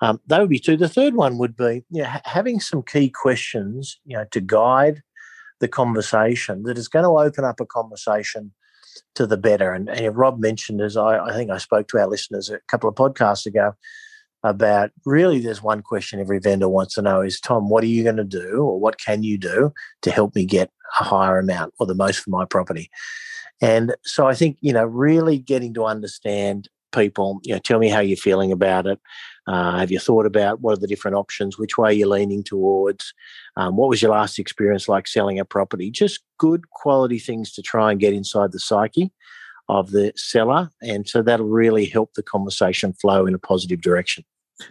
Um, 0.00 0.20
that 0.26 0.40
would 0.40 0.50
be 0.50 0.58
two. 0.58 0.76
The 0.76 0.88
third 0.88 1.14
one 1.14 1.38
would 1.38 1.56
be 1.56 1.84
you 1.90 2.02
know, 2.02 2.10
having 2.24 2.60
some 2.60 2.82
key 2.82 3.08
questions, 3.08 3.98
you 4.04 4.16
know, 4.16 4.24
to 4.32 4.40
guide 4.40 5.02
the 5.64 5.68
conversation 5.68 6.62
that 6.64 6.76
is 6.76 6.88
going 6.88 7.04
to 7.04 7.08
open 7.08 7.42
up 7.42 7.58
a 7.58 7.64
conversation 7.64 8.52
to 9.14 9.26
the 9.26 9.38
better. 9.38 9.72
And, 9.72 9.88
and 9.88 10.14
Rob 10.14 10.38
mentioned, 10.38 10.82
as 10.82 10.94
I, 10.94 11.18
I 11.18 11.32
think 11.32 11.50
I 11.50 11.56
spoke 11.56 11.88
to 11.88 11.98
our 11.98 12.06
listeners 12.06 12.50
a 12.50 12.58
couple 12.68 12.86
of 12.86 12.96
podcasts 12.96 13.46
ago, 13.46 13.72
about 14.42 14.90
really 15.06 15.40
there's 15.40 15.62
one 15.62 15.80
question 15.80 16.20
every 16.20 16.38
vendor 16.38 16.68
wants 16.68 16.96
to 16.96 17.02
know 17.02 17.22
is 17.22 17.40
Tom, 17.40 17.70
what 17.70 17.82
are 17.82 17.86
you 17.86 18.02
going 18.02 18.18
to 18.18 18.24
do 18.24 18.58
or 18.58 18.78
what 18.78 19.00
can 19.00 19.22
you 19.22 19.38
do 19.38 19.72
to 20.02 20.10
help 20.10 20.34
me 20.34 20.44
get 20.44 20.70
a 21.00 21.04
higher 21.04 21.38
amount 21.38 21.72
or 21.78 21.86
the 21.86 21.94
most 21.94 22.18
for 22.18 22.28
my 22.28 22.44
property? 22.44 22.90
And 23.62 23.94
so 24.04 24.26
I 24.26 24.34
think, 24.34 24.58
you 24.60 24.74
know, 24.74 24.84
really 24.84 25.38
getting 25.38 25.72
to 25.74 25.86
understand 25.86 26.68
people, 26.94 27.40
you 27.42 27.54
know, 27.54 27.58
tell 27.58 27.78
me 27.78 27.88
how 27.88 28.00
you're 28.00 28.16
feeling 28.16 28.52
about 28.52 28.86
it. 28.86 29.00
Uh, 29.46 29.78
have 29.78 29.90
you 29.90 29.98
thought 29.98 30.24
about 30.24 30.60
what 30.60 30.72
are 30.72 30.80
the 30.80 30.86
different 30.86 31.16
options? 31.16 31.58
Which 31.58 31.76
way 31.76 31.90
are 31.90 31.92
you're 31.92 32.08
leaning 32.08 32.42
towards? 32.42 33.12
Um, 33.56 33.76
what 33.76 33.88
was 33.88 34.00
your 34.00 34.12
last 34.12 34.38
experience 34.38 34.88
like 34.88 35.06
selling 35.06 35.38
a 35.38 35.44
property? 35.44 35.90
Just 35.90 36.20
good 36.38 36.70
quality 36.70 37.18
things 37.18 37.52
to 37.52 37.62
try 37.62 37.90
and 37.90 38.00
get 38.00 38.14
inside 38.14 38.52
the 38.52 38.60
psyche 38.60 39.12
of 39.68 39.90
the 39.90 40.12
seller, 40.14 40.70
and 40.82 41.08
so 41.08 41.22
that'll 41.22 41.46
really 41.46 41.86
help 41.86 42.12
the 42.14 42.22
conversation 42.22 42.92
flow 42.92 43.26
in 43.26 43.34
a 43.34 43.38
positive 43.38 43.80
direction. 43.80 44.24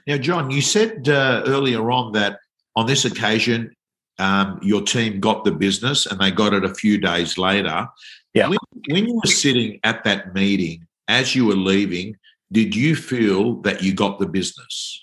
Now, 0.08 0.18
John, 0.18 0.52
you 0.52 0.62
said 0.62 1.10
uh, 1.10 1.44
earlier 1.46 1.92
on 1.92 2.14
that 2.14 2.40
on 2.76 2.86
this 2.86 3.06
occasion 3.06 3.76
um, 4.20 4.60
your 4.62 4.82
team 4.82 5.20
got 5.20 5.44
the 5.44 5.52
business 5.52 6.06
and 6.06 6.20
they 6.20 6.32
got 6.32 6.54
it 6.54 6.64
a 6.64 6.74
few 6.74 6.98
days 6.98 7.38
later. 7.38 7.88
Yeah. 8.34 8.48
When, 8.48 8.58
when 8.90 9.06
you 9.08 9.16
were 9.16 9.30
sitting 9.30 9.80
at 9.84 10.04
that 10.04 10.34
meeting, 10.34 10.86
as 11.08 11.36
you 11.36 11.46
were 11.46 11.56
leaving, 11.56 12.16
did 12.52 12.76
you 12.76 12.96
feel 12.96 13.56
that 13.62 13.82
you 13.82 13.94
got 13.94 14.20
the 14.20 14.28
business? 14.28 15.00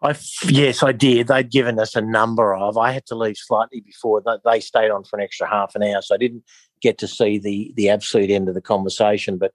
I 0.00 0.14
yes, 0.46 0.82
I 0.82 0.92
did. 0.92 1.26
They'd 1.26 1.50
given 1.50 1.78
us 1.80 1.96
a 1.96 2.00
number 2.00 2.54
of. 2.54 2.78
I 2.78 2.92
had 2.92 3.04
to 3.06 3.16
leave 3.16 3.36
slightly 3.36 3.80
before 3.80 4.22
they 4.44 4.60
stayed 4.60 4.90
on 4.90 5.02
for 5.02 5.18
an 5.18 5.24
extra 5.24 5.48
half 5.48 5.74
an 5.74 5.82
hour, 5.82 6.00
so 6.02 6.14
I 6.14 6.18
didn't 6.18 6.44
get 6.80 6.98
to 6.98 7.08
see 7.08 7.38
the 7.38 7.72
the 7.76 7.88
absolute 7.88 8.30
end 8.30 8.48
of 8.48 8.54
the 8.54 8.60
conversation. 8.60 9.38
But 9.38 9.52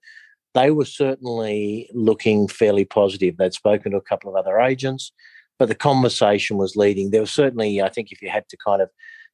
they 0.53 0.71
were 0.71 0.86
certainly 0.86 1.89
looking 1.93 2.49
fairly 2.49 2.84
positive. 2.84 3.38
They'd 3.38 3.53
spoken 3.53 3.93
to 3.93 3.97
a 3.97 4.01
couple 4.01 4.29
of 4.29 4.36
other 4.36 4.60
agents, 4.60 5.13
but 5.57 5.69
the 5.69 5.75
conversation 5.75 6.57
was 6.57 6.75
leading. 6.75 7.12
There 7.12 7.21
was 7.21 7.31
certainly, 7.31 7.81
I 7.81 7.89
think, 7.89 8.12
if 8.12 8.21
you 8.21 8.29
had 8.29 8.47
to 8.49 8.57
kind 8.57 8.81
of 8.81 8.89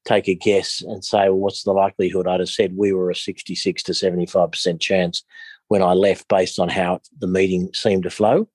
take 0.05 0.29
a 0.29 0.35
guess 0.35 0.81
and 0.81 1.03
say, 1.03 1.23
well, 1.23 1.39
what's 1.39 1.63
the 1.63 1.73
likelihood? 1.73 2.27
I'd 2.27 2.39
have 2.39 2.49
said 2.49 2.77
we 2.77 2.93
were 2.93 3.09
a 3.09 3.15
66 3.15 3.83
to 3.83 3.91
75% 3.91 4.79
chance 4.79 5.23
when 5.69 5.81
I 5.81 5.93
left 5.93 6.27
based 6.27 6.59
on 6.59 6.67
how 6.67 6.99
the 7.19 7.27
meeting 7.27 7.69
seemed 7.73 8.03
to 8.03 8.09
flow. 8.09 8.49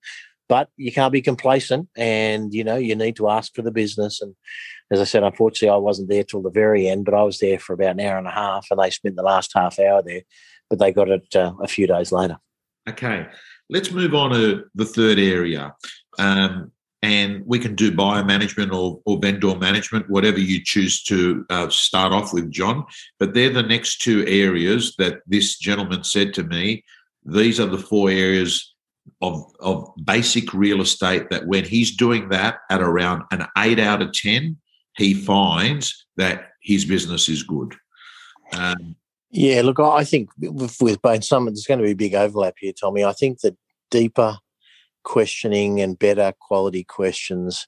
But 0.46 0.68
you 0.77 0.92
can't 0.92 1.12
be 1.12 1.22
complacent 1.22 1.88
and, 1.96 2.53
you 2.53 2.64
know, 2.64 2.77
you 2.77 2.94
need 2.94 3.16
to 3.16 3.31
ask 3.31 3.55
for 3.55 3.62
the 3.62 3.70
business. 3.70 4.20
And 4.20 4.35
as 4.90 5.00
I 5.00 5.05
said, 5.05 5.22
unfortunately, 5.22 5.70
I 5.70 5.77
wasn't 5.77 6.11
there 6.11 6.22
till 6.22 6.42
the 6.42 6.50
very 6.50 6.87
end, 6.87 7.07
but 7.07 7.14
I 7.14 7.22
was 7.22 7.38
there 7.38 7.59
for 7.59 7.72
about 7.72 7.92
an 7.92 8.00
hour 8.00 8.18
and 8.18 8.27
a 8.27 8.31
half 8.31 8.66
and 8.70 8.79
they 8.79 8.90
spent 8.90 9.16
the 9.16 9.22
last 9.22 9.53
half 9.55 9.79
hour 9.79 10.03
there, 10.03 10.20
but 10.68 10.79
they 10.79 10.92
got 10.92 11.09
it 11.09 11.35
uh, 11.35 11.55
a 11.62 11.68
few 11.68 11.87
days 11.87 12.12
later. 12.12 12.37
Okay. 12.87 13.27
Let's 13.70 13.90
move 13.90 14.14
on 14.14 14.33
to 14.33 14.64
the 14.74 14.85
third 14.85 15.18
area. 15.18 15.74
Um, 16.18 16.72
and 17.05 17.42
we 17.46 17.59
can 17.59 17.74
do 17.74 17.92
buyer 17.92 18.24
management 18.24 18.72
or, 18.72 19.00
or 19.05 19.18
vendor 19.18 19.55
management, 19.57 20.09
whatever 20.09 20.40
you 20.40 20.62
choose 20.64 21.03
to 21.05 21.44
uh, 21.50 21.68
start 21.68 22.12
off 22.12 22.33
with, 22.33 22.50
John. 22.50 22.85
But 23.18 23.35
they're 23.35 23.53
the 23.53 23.62
next 23.62 24.00
two 24.00 24.27
areas 24.27 24.94
that 24.96 25.20
this 25.27 25.59
gentleman 25.59 26.05
said 26.05 26.33
to 26.35 26.44
me 26.44 26.83
these 27.25 27.59
are 27.61 27.67
the 27.67 27.79
four 27.79 28.11
areas 28.11 28.75
of, 29.23 29.45
of 29.61 29.91
basic 30.05 30.53
real 30.53 30.81
estate 30.81 31.31
that 31.31 31.47
when 31.47 31.65
he's 31.65 31.97
doing 31.97 32.29
that 32.31 32.59
at 32.71 32.81
around 32.81 33.23
an 33.31 33.47
eight 33.59 33.79
out 33.79 34.03
of 34.03 34.13
10, 34.13 34.57
he 34.97 35.15
finds 35.15 36.07
that 36.17 36.51
his 36.63 36.85
business 36.85 37.29
is 37.29 37.43
good. 37.43 37.75
Um, 38.53 38.97
yeah, 39.31 39.63
look, 39.63 39.81
I 39.81 40.05
think 40.05 40.31
with, 40.39 40.77
with 40.81 41.03
both 41.03 41.25
some, 41.25 41.47
there's 41.47 41.67
going 41.67 41.81
to 41.81 41.85
be 41.85 41.91
a 41.91 41.97
big 41.97 42.15
overlap 42.15 42.55
here, 42.59 42.73
Tommy. 42.73 43.05
I 43.05 43.13
think 43.13 43.41
that 43.41 43.57
deeper 43.91 44.39
questioning 45.03 45.81
and 45.81 45.99
better 45.99 46.33
quality 46.41 46.85
questions 46.85 47.67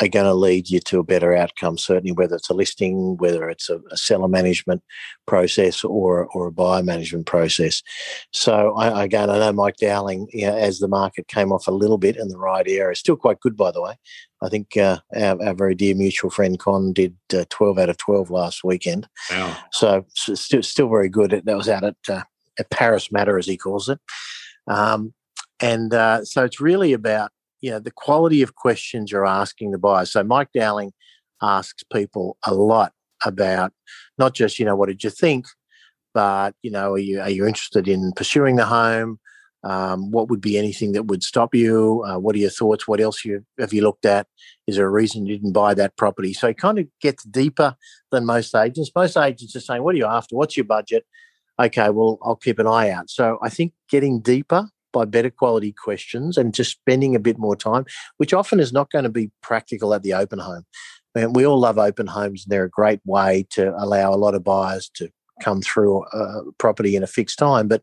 are 0.00 0.08
going 0.08 0.26
to 0.26 0.34
lead 0.34 0.70
you 0.70 0.80
to 0.80 1.00
a 1.00 1.04
better 1.04 1.34
outcome, 1.34 1.76
certainly 1.76 2.12
whether 2.12 2.36
it's 2.36 2.50
a 2.50 2.54
listing, 2.54 3.16
whether 3.16 3.48
it's 3.48 3.68
a, 3.68 3.80
a 3.90 3.96
seller 3.96 4.28
management 4.28 4.82
process 5.26 5.82
or, 5.84 6.26
or 6.28 6.46
a 6.46 6.52
buyer 6.52 6.82
management 6.82 7.26
process. 7.26 7.82
So, 8.32 8.74
I, 8.76 9.04
again, 9.04 9.30
I 9.30 9.38
know 9.38 9.52
Mike 9.52 9.76
Dowling, 9.76 10.28
you 10.32 10.46
know, 10.46 10.56
as 10.56 10.78
the 10.78 10.88
market 10.88 11.28
came 11.28 11.52
off 11.52 11.66
a 11.66 11.72
little 11.72 11.98
bit 11.98 12.16
in 12.16 12.28
the 12.28 12.38
right 12.38 12.66
area, 12.66 12.94
still 12.94 13.16
quite 13.16 13.40
good, 13.40 13.56
by 13.56 13.70
the 13.70 13.82
way. 13.82 13.94
I 14.40 14.48
think 14.48 14.76
uh, 14.76 14.98
our, 15.16 15.42
our, 15.44 15.54
very 15.54 15.74
dear 15.74 15.96
mutual 15.96 16.30
friend 16.30 16.58
Con 16.58 16.92
did 16.92 17.16
uh, 17.34 17.44
12 17.50 17.78
out 17.78 17.88
of 17.88 17.96
12 17.96 18.30
last 18.30 18.62
weekend. 18.62 19.08
Wow. 19.30 19.56
So, 19.72 20.06
so 20.14 20.34
still, 20.34 20.62
still 20.62 20.88
very 20.88 21.08
good. 21.08 21.42
That 21.44 21.56
was 21.56 21.68
out 21.68 21.82
at, 21.82 21.96
uh, 22.08 22.22
at 22.58 22.70
Paris 22.70 23.10
Matter, 23.10 23.36
as 23.36 23.46
he 23.46 23.56
calls 23.56 23.88
it. 23.88 23.98
Um, 24.68 25.12
and 25.60 25.92
uh, 25.92 26.24
so 26.24 26.44
it's 26.44 26.60
really 26.60 26.92
about 26.92 27.32
you 27.60 27.70
know 27.70 27.78
the 27.78 27.90
quality 27.90 28.42
of 28.42 28.54
questions 28.54 29.10
you're 29.10 29.26
asking 29.26 29.70
the 29.70 29.78
buyer. 29.78 30.04
So 30.04 30.22
Mike 30.22 30.48
Dowling 30.54 30.92
asks 31.42 31.82
people 31.92 32.36
a 32.44 32.54
lot 32.54 32.92
about 33.24 33.72
not 34.18 34.34
just 34.34 34.58
you 34.58 34.64
know 34.64 34.76
what 34.76 34.88
did 34.88 35.04
you 35.04 35.10
think, 35.10 35.46
but 36.14 36.54
you 36.62 36.70
know 36.70 36.92
are 36.92 36.98
you 36.98 37.20
are 37.20 37.30
you 37.30 37.46
interested 37.46 37.88
in 37.88 38.12
pursuing 38.16 38.56
the 38.56 38.66
home? 38.66 39.18
Um, 39.64 40.12
what 40.12 40.28
would 40.28 40.40
be 40.40 40.56
anything 40.56 40.92
that 40.92 41.06
would 41.06 41.24
stop 41.24 41.52
you? 41.52 42.04
Uh, 42.06 42.18
what 42.18 42.36
are 42.36 42.38
your 42.38 42.50
thoughts? 42.50 42.86
What 42.86 43.00
else 43.00 43.24
you 43.24 43.44
have 43.58 43.72
you 43.72 43.82
looked 43.82 44.06
at? 44.06 44.28
Is 44.68 44.76
there 44.76 44.86
a 44.86 44.90
reason 44.90 45.26
you 45.26 45.36
didn't 45.36 45.52
buy 45.52 45.74
that 45.74 45.96
property? 45.96 46.32
So 46.32 46.46
it 46.48 46.58
kind 46.58 46.78
of 46.78 46.86
gets 47.00 47.24
deeper 47.24 47.74
than 48.12 48.24
most 48.24 48.54
agents. 48.54 48.92
Most 48.94 49.16
agents 49.16 49.56
are 49.56 49.60
saying, 49.60 49.82
"What 49.82 49.94
are 49.94 49.98
you 49.98 50.06
after? 50.06 50.36
What's 50.36 50.56
your 50.56 50.64
budget?" 50.64 51.04
Okay, 51.60 51.90
well, 51.90 52.18
I'll 52.22 52.36
keep 52.36 52.60
an 52.60 52.68
eye 52.68 52.90
out. 52.90 53.10
So 53.10 53.38
I 53.42 53.48
think 53.48 53.72
getting 53.90 54.20
deeper 54.20 54.70
by 54.92 55.04
better 55.04 55.30
quality 55.30 55.72
questions 55.72 56.36
and 56.36 56.54
just 56.54 56.72
spending 56.72 57.14
a 57.14 57.20
bit 57.20 57.38
more 57.38 57.56
time, 57.56 57.84
which 58.16 58.32
often 58.32 58.60
is 58.60 58.72
not 58.72 58.90
going 58.90 59.04
to 59.04 59.10
be 59.10 59.30
practical 59.42 59.94
at 59.94 60.02
the 60.02 60.14
open 60.14 60.38
home. 60.38 60.64
Mean, 61.14 61.32
we 61.32 61.46
all 61.46 61.58
love 61.58 61.78
open 61.78 62.06
homes, 62.06 62.44
and 62.44 62.52
they're 62.52 62.64
a 62.64 62.70
great 62.70 63.00
way 63.04 63.46
to 63.50 63.74
allow 63.76 64.12
a 64.12 64.16
lot 64.16 64.34
of 64.34 64.44
buyers 64.44 64.90
to 64.94 65.10
come 65.42 65.62
through 65.62 66.04
a 66.12 66.42
property 66.58 66.96
in 66.96 67.02
a 67.02 67.06
fixed 67.06 67.38
time. 67.38 67.68
But 67.68 67.82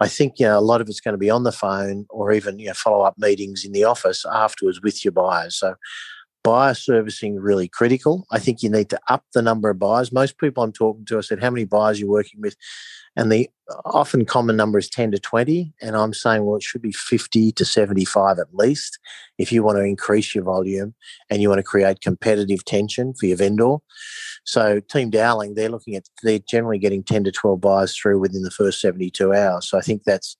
I 0.00 0.08
think 0.08 0.34
you 0.38 0.46
know 0.46 0.58
a 0.58 0.60
lot 0.60 0.80
of 0.80 0.88
it's 0.88 1.00
going 1.00 1.14
to 1.14 1.18
be 1.18 1.30
on 1.30 1.44
the 1.44 1.52
phone 1.52 2.06
or 2.10 2.32
even 2.32 2.58
you 2.58 2.68
know 2.68 2.74
follow 2.74 3.02
up 3.02 3.14
meetings 3.18 3.64
in 3.64 3.72
the 3.72 3.84
office 3.84 4.24
afterwards 4.30 4.80
with 4.82 5.04
your 5.04 5.12
buyers. 5.12 5.56
So 5.56 5.74
buyer 6.42 6.74
servicing 6.74 7.36
really 7.36 7.68
critical. 7.68 8.26
I 8.30 8.38
think 8.38 8.62
you 8.62 8.70
need 8.70 8.88
to 8.90 9.00
up 9.08 9.24
the 9.34 9.42
number 9.42 9.68
of 9.70 9.78
buyers. 9.78 10.12
Most 10.12 10.38
people 10.38 10.62
I'm 10.62 10.72
talking 10.72 11.04
to, 11.06 11.18
I 11.18 11.20
said, 11.20 11.42
how 11.42 11.50
many 11.50 11.64
buyers 11.64 12.00
you're 12.00 12.08
working 12.08 12.40
with? 12.40 12.56
And 13.16 13.30
the 13.30 13.50
often 13.84 14.24
common 14.24 14.56
number 14.56 14.78
is 14.78 14.88
10 14.88 15.12
to 15.12 15.18
20. 15.18 15.72
And 15.80 15.96
I'm 15.96 16.14
saying, 16.14 16.44
well, 16.44 16.56
it 16.56 16.62
should 16.62 16.82
be 16.82 16.92
50 16.92 17.52
to 17.52 17.64
75 17.64 18.38
at 18.38 18.54
least 18.54 18.98
if 19.38 19.52
you 19.52 19.62
want 19.62 19.78
to 19.78 19.84
increase 19.84 20.34
your 20.34 20.44
volume 20.44 20.94
and 21.28 21.42
you 21.42 21.48
want 21.48 21.58
to 21.58 21.64
create 21.64 22.00
competitive 22.00 22.64
tension 22.64 23.14
for 23.14 23.26
your 23.26 23.36
vendor. 23.36 23.76
So 24.44 24.80
Team 24.80 25.10
Dowling, 25.10 25.54
they're 25.54 25.68
looking 25.68 25.96
at, 25.96 26.04
they're 26.22 26.38
generally 26.38 26.78
getting 26.78 27.02
10 27.02 27.24
to 27.24 27.32
12 27.32 27.60
buyers 27.60 27.96
through 27.96 28.18
within 28.18 28.42
the 28.42 28.50
first 28.50 28.80
72 28.80 29.32
hours. 29.32 29.68
So 29.68 29.78
I 29.78 29.82
think 29.82 30.04
that's 30.04 30.36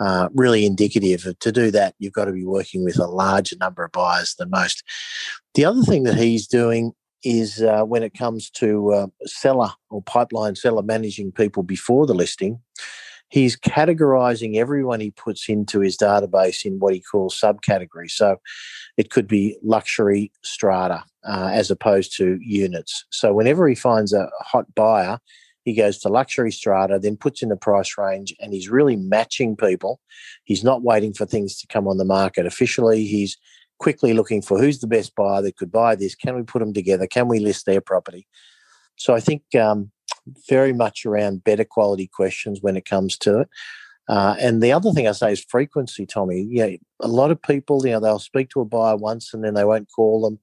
uh, 0.00 0.28
really 0.34 0.66
indicative. 0.66 1.26
Of 1.26 1.38
to 1.40 1.52
do 1.52 1.70
that, 1.70 1.94
you've 1.98 2.12
got 2.12 2.24
to 2.24 2.32
be 2.32 2.44
working 2.44 2.84
with 2.84 2.98
a 2.98 3.06
larger 3.06 3.56
number 3.60 3.84
of 3.84 3.92
buyers 3.92 4.34
than 4.38 4.50
most. 4.50 4.82
The 5.54 5.64
other 5.64 5.82
thing 5.82 6.04
that 6.04 6.16
he's 6.16 6.46
doing 6.46 6.92
is 7.24 7.62
uh, 7.62 7.82
when 7.82 8.02
it 8.02 8.14
comes 8.14 8.50
to 8.50 8.92
uh, 8.92 9.06
seller 9.24 9.70
or 9.90 10.02
pipeline 10.02 10.54
seller 10.54 10.82
managing 10.82 11.32
people 11.32 11.62
before 11.62 12.06
the 12.06 12.14
listing, 12.14 12.60
he's 13.28 13.56
categorizing 13.56 14.56
everyone 14.56 15.00
he 15.00 15.10
puts 15.10 15.48
into 15.48 15.80
his 15.80 15.96
database 15.96 16.64
in 16.64 16.78
what 16.78 16.94
he 16.94 17.00
calls 17.00 17.38
subcategories. 17.40 18.10
So 18.10 18.40
it 18.96 19.10
could 19.10 19.26
be 19.26 19.56
luxury 19.62 20.30
strata 20.42 21.04
uh, 21.28 21.50
as 21.52 21.70
opposed 21.70 22.16
to 22.18 22.38
units. 22.40 23.04
So 23.10 23.32
whenever 23.32 23.66
he 23.66 23.74
finds 23.74 24.12
a 24.12 24.30
hot 24.40 24.72
buyer, 24.74 25.18
he 25.64 25.74
goes 25.74 25.98
to 25.98 26.10
luxury 26.10 26.52
strata, 26.52 26.98
then 27.00 27.16
puts 27.16 27.42
in 27.42 27.48
the 27.48 27.56
price 27.56 27.96
range, 27.96 28.34
and 28.38 28.52
he's 28.52 28.68
really 28.68 28.96
matching 28.96 29.56
people. 29.56 29.98
He's 30.44 30.62
not 30.62 30.82
waiting 30.82 31.14
for 31.14 31.24
things 31.24 31.58
to 31.60 31.66
come 31.66 31.88
on 31.88 31.96
the 31.96 32.04
market 32.04 32.44
officially. 32.44 33.06
He's 33.06 33.38
quickly 33.78 34.12
looking 34.12 34.42
for 34.42 34.58
who's 34.58 34.80
the 34.80 34.86
best 34.86 35.14
buyer 35.14 35.42
that 35.42 35.56
could 35.56 35.72
buy 35.72 35.94
this. 35.94 36.14
Can 36.14 36.34
we 36.36 36.42
put 36.42 36.60
them 36.60 36.72
together? 36.72 37.06
Can 37.06 37.28
we 37.28 37.38
list 37.38 37.66
their 37.66 37.80
property? 37.80 38.26
So 38.96 39.14
I 39.14 39.20
think 39.20 39.42
um, 39.54 39.90
very 40.48 40.72
much 40.72 41.04
around 41.04 41.44
better 41.44 41.64
quality 41.64 42.06
questions 42.06 42.60
when 42.60 42.76
it 42.76 42.84
comes 42.84 43.18
to 43.18 43.40
it. 43.40 43.48
Uh, 44.08 44.36
and 44.38 44.62
the 44.62 44.72
other 44.72 44.92
thing 44.92 45.08
I 45.08 45.12
say 45.12 45.32
is 45.32 45.44
frequency, 45.48 46.04
Tommy. 46.04 46.46
Yeah, 46.50 46.76
a 47.00 47.08
lot 47.08 47.30
of 47.30 47.40
people, 47.40 47.84
you 47.84 47.92
know, 47.92 48.00
they'll 48.00 48.18
speak 48.18 48.50
to 48.50 48.60
a 48.60 48.64
buyer 48.64 48.96
once 48.96 49.32
and 49.32 49.42
then 49.42 49.54
they 49.54 49.64
won't 49.64 49.88
call 49.94 50.22
them 50.22 50.38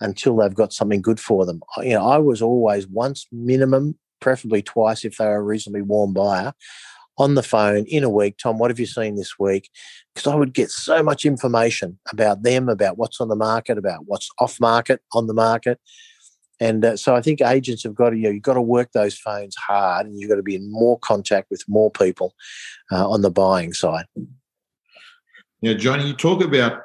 until 0.00 0.36
they've 0.36 0.54
got 0.54 0.72
something 0.72 1.00
good 1.00 1.20
for 1.20 1.46
them. 1.46 1.62
You 1.78 1.90
know, 1.90 2.06
I 2.06 2.18
was 2.18 2.42
always 2.42 2.88
once 2.88 3.26
minimum, 3.30 3.98
preferably 4.20 4.62
twice 4.62 5.04
if 5.04 5.16
they're 5.16 5.36
a 5.36 5.42
reasonably 5.42 5.82
warm 5.82 6.12
buyer 6.12 6.52
on 7.18 7.34
the 7.34 7.42
phone 7.42 7.84
in 7.86 8.04
a 8.04 8.10
week. 8.10 8.36
Tom, 8.38 8.58
what 8.58 8.70
have 8.70 8.80
you 8.80 8.86
seen 8.86 9.16
this 9.16 9.38
week? 9.38 9.70
Because 10.14 10.32
I 10.32 10.34
would 10.34 10.52
get 10.52 10.70
so 10.70 11.02
much 11.02 11.24
information 11.24 11.98
about 12.10 12.42
them, 12.42 12.68
about 12.68 12.98
what's 12.98 13.20
on 13.20 13.28
the 13.28 13.36
market, 13.36 13.78
about 13.78 14.06
what's 14.06 14.30
off 14.38 14.60
market, 14.60 15.00
on 15.12 15.26
the 15.26 15.34
market. 15.34 15.80
And 16.60 16.84
uh, 16.84 16.96
so 16.96 17.14
I 17.14 17.20
think 17.20 17.40
agents 17.40 17.82
have 17.82 17.94
got 17.94 18.10
to, 18.10 18.16
you 18.16 18.24
know, 18.24 18.30
you've 18.30 18.42
got 18.42 18.54
to 18.54 18.62
work 18.62 18.92
those 18.92 19.18
phones 19.18 19.56
hard 19.56 20.06
and 20.06 20.18
you've 20.18 20.30
got 20.30 20.36
to 20.36 20.42
be 20.42 20.54
in 20.54 20.70
more 20.70 20.98
contact 21.00 21.50
with 21.50 21.64
more 21.68 21.90
people 21.90 22.34
uh, 22.92 23.08
on 23.08 23.22
the 23.22 23.30
buying 23.30 23.72
side. 23.72 24.06
Now, 25.62 25.74
Johnny, 25.74 26.06
you 26.06 26.14
talk 26.14 26.42
about 26.42 26.82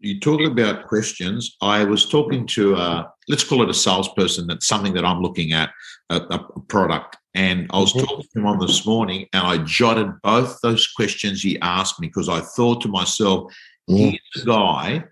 you 0.00 0.18
talk 0.18 0.40
about 0.40 0.86
questions. 0.86 1.56
I 1.60 1.84
was 1.84 2.08
talking 2.08 2.46
to 2.48 2.74
a, 2.76 3.12
let's 3.28 3.44
call 3.44 3.62
it 3.62 3.70
a 3.70 3.74
salesperson. 3.74 4.46
That's 4.46 4.66
something 4.66 4.94
that 4.94 5.04
I'm 5.04 5.20
looking 5.20 5.52
at, 5.52 5.70
a, 6.08 6.16
a 6.16 6.60
product. 6.68 7.16
And 7.34 7.66
I 7.70 7.78
was 7.78 7.92
mm-hmm. 7.92 8.06
talking 8.06 8.26
to 8.32 8.38
him 8.40 8.46
on 8.46 8.58
this 8.58 8.86
morning 8.86 9.26
and 9.32 9.46
I 9.46 9.58
jotted 9.58 10.10
both 10.22 10.58
those 10.62 10.86
questions 10.88 11.42
he 11.42 11.60
asked 11.60 12.00
me 12.00 12.08
because 12.08 12.28
I 12.28 12.40
thought 12.40 12.80
to 12.82 12.88
myself, 12.88 13.52
mm. 13.88 14.10
he's 14.10 14.42
a 14.42 14.46
guy 14.46 15.04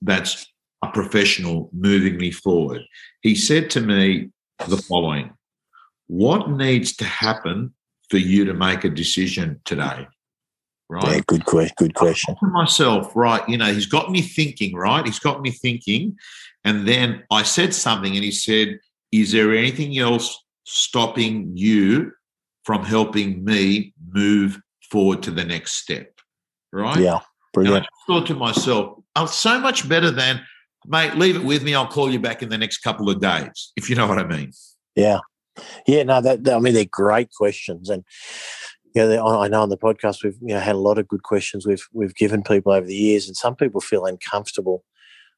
that's 0.00 0.46
a 0.82 0.88
professional 0.88 1.68
moving 1.72 2.16
me 2.16 2.30
forward. 2.30 2.82
He 3.22 3.34
said 3.34 3.68
to 3.70 3.80
me 3.80 4.30
the 4.68 4.78
following 4.78 5.32
What 6.06 6.50
needs 6.50 6.94
to 6.96 7.04
happen 7.04 7.74
for 8.08 8.18
you 8.18 8.44
to 8.44 8.54
make 8.54 8.84
a 8.84 8.90
decision 8.90 9.60
today? 9.64 10.06
Right? 10.88 11.16
Yeah, 11.16 11.20
good, 11.26 11.44
question. 11.44 11.74
good 11.76 11.94
question. 11.94 12.36
To 12.40 12.46
myself, 12.46 13.14
right? 13.14 13.46
You 13.48 13.58
know, 13.58 13.72
he's 13.72 13.86
got 13.86 14.10
me 14.10 14.22
thinking, 14.22 14.74
right? 14.74 15.04
He's 15.04 15.18
got 15.18 15.42
me 15.42 15.50
thinking. 15.50 16.16
And 16.64 16.86
then 16.86 17.24
I 17.30 17.42
said 17.42 17.74
something 17.74 18.14
and 18.14 18.24
he 18.24 18.30
said, 18.30 18.80
Is 19.12 19.32
there 19.32 19.54
anything 19.54 19.98
else 19.98 20.42
stopping 20.64 21.56
you 21.56 22.12
from 22.64 22.84
helping 22.84 23.44
me 23.44 23.94
move 24.12 24.60
forward 24.90 25.22
to 25.24 25.30
the 25.30 25.44
next 25.44 25.74
step? 25.74 26.12
Right? 26.72 26.98
Yeah, 26.98 27.20
brilliant. 27.52 27.78
And 27.78 27.86
I 27.86 28.12
thought 28.12 28.26
to 28.28 28.34
myself, 28.34 28.98
I'm 29.14 29.28
so 29.28 29.60
much 29.60 29.88
better 29.88 30.10
than, 30.10 30.40
mate, 30.86 31.14
leave 31.14 31.36
it 31.36 31.44
with 31.44 31.62
me. 31.62 31.74
I'll 31.74 31.86
call 31.86 32.10
you 32.10 32.20
back 32.20 32.42
in 32.42 32.48
the 32.48 32.58
next 32.58 32.78
couple 32.78 33.08
of 33.08 33.20
days, 33.20 33.72
if 33.76 33.88
you 33.88 33.96
know 33.96 34.06
what 34.06 34.18
I 34.18 34.26
mean. 34.26 34.52
Yeah. 34.94 35.20
Yeah, 35.86 36.02
no, 36.02 36.20
that, 36.20 36.44
that 36.44 36.56
I 36.56 36.58
mean, 36.58 36.74
they're 36.74 36.84
great 36.84 37.30
questions. 37.32 37.88
And, 37.88 38.04
yeah, 38.96 39.22
I 39.22 39.48
know 39.48 39.60
on 39.60 39.68
the 39.68 39.76
podcast 39.76 40.24
we've 40.24 40.38
you 40.40 40.54
know, 40.54 40.60
had 40.60 40.74
a 40.74 40.78
lot 40.78 40.96
of 40.96 41.06
good 41.06 41.22
questions 41.22 41.66
we've 41.66 41.86
we've 41.92 42.14
given 42.14 42.42
people 42.42 42.72
over 42.72 42.86
the 42.86 42.94
years, 42.94 43.26
and 43.26 43.36
some 43.36 43.54
people 43.54 43.82
feel 43.82 44.06
uncomfortable 44.06 44.84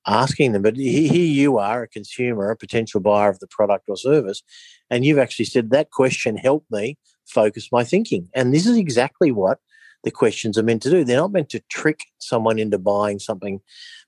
asking 0.07 0.53
them. 0.53 0.63
But 0.63 0.77
here 0.77 1.13
you 1.13 1.59
are, 1.59 1.83
a 1.83 1.89
consumer, 1.89 2.51
a 2.51 2.57
potential 2.57 3.01
buyer 3.01 3.31
of 3.31 3.41
the 3.41 3.49
product 3.49 3.87
or 3.89 3.97
service, 3.97 4.45
and 4.91 5.05
you've 5.05 5.19
actually 5.19 5.47
said 5.47 5.71
that 5.71 5.91
question 5.91 6.37
helped 6.37 6.71
me 6.71 6.99
focus 7.27 7.69
my 7.73 7.83
thinking. 7.83 8.29
And 8.33 8.55
this 8.55 8.65
is 8.65 8.77
exactly 8.77 9.33
what 9.33 9.59
the 10.05 10.13
questions 10.13 10.57
are 10.57 10.63
meant 10.63 10.83
to 10.83 10.91
do. 10.91 11.03
They're 11.03 11.17
not 11.17 11.33
meant 11.33 11.49
to 11.51 11.63
trick 11.69 12.05
someone 12.19 12.61
into 12.61 12.79
buying 12.79 13.19
something 13.19 13.61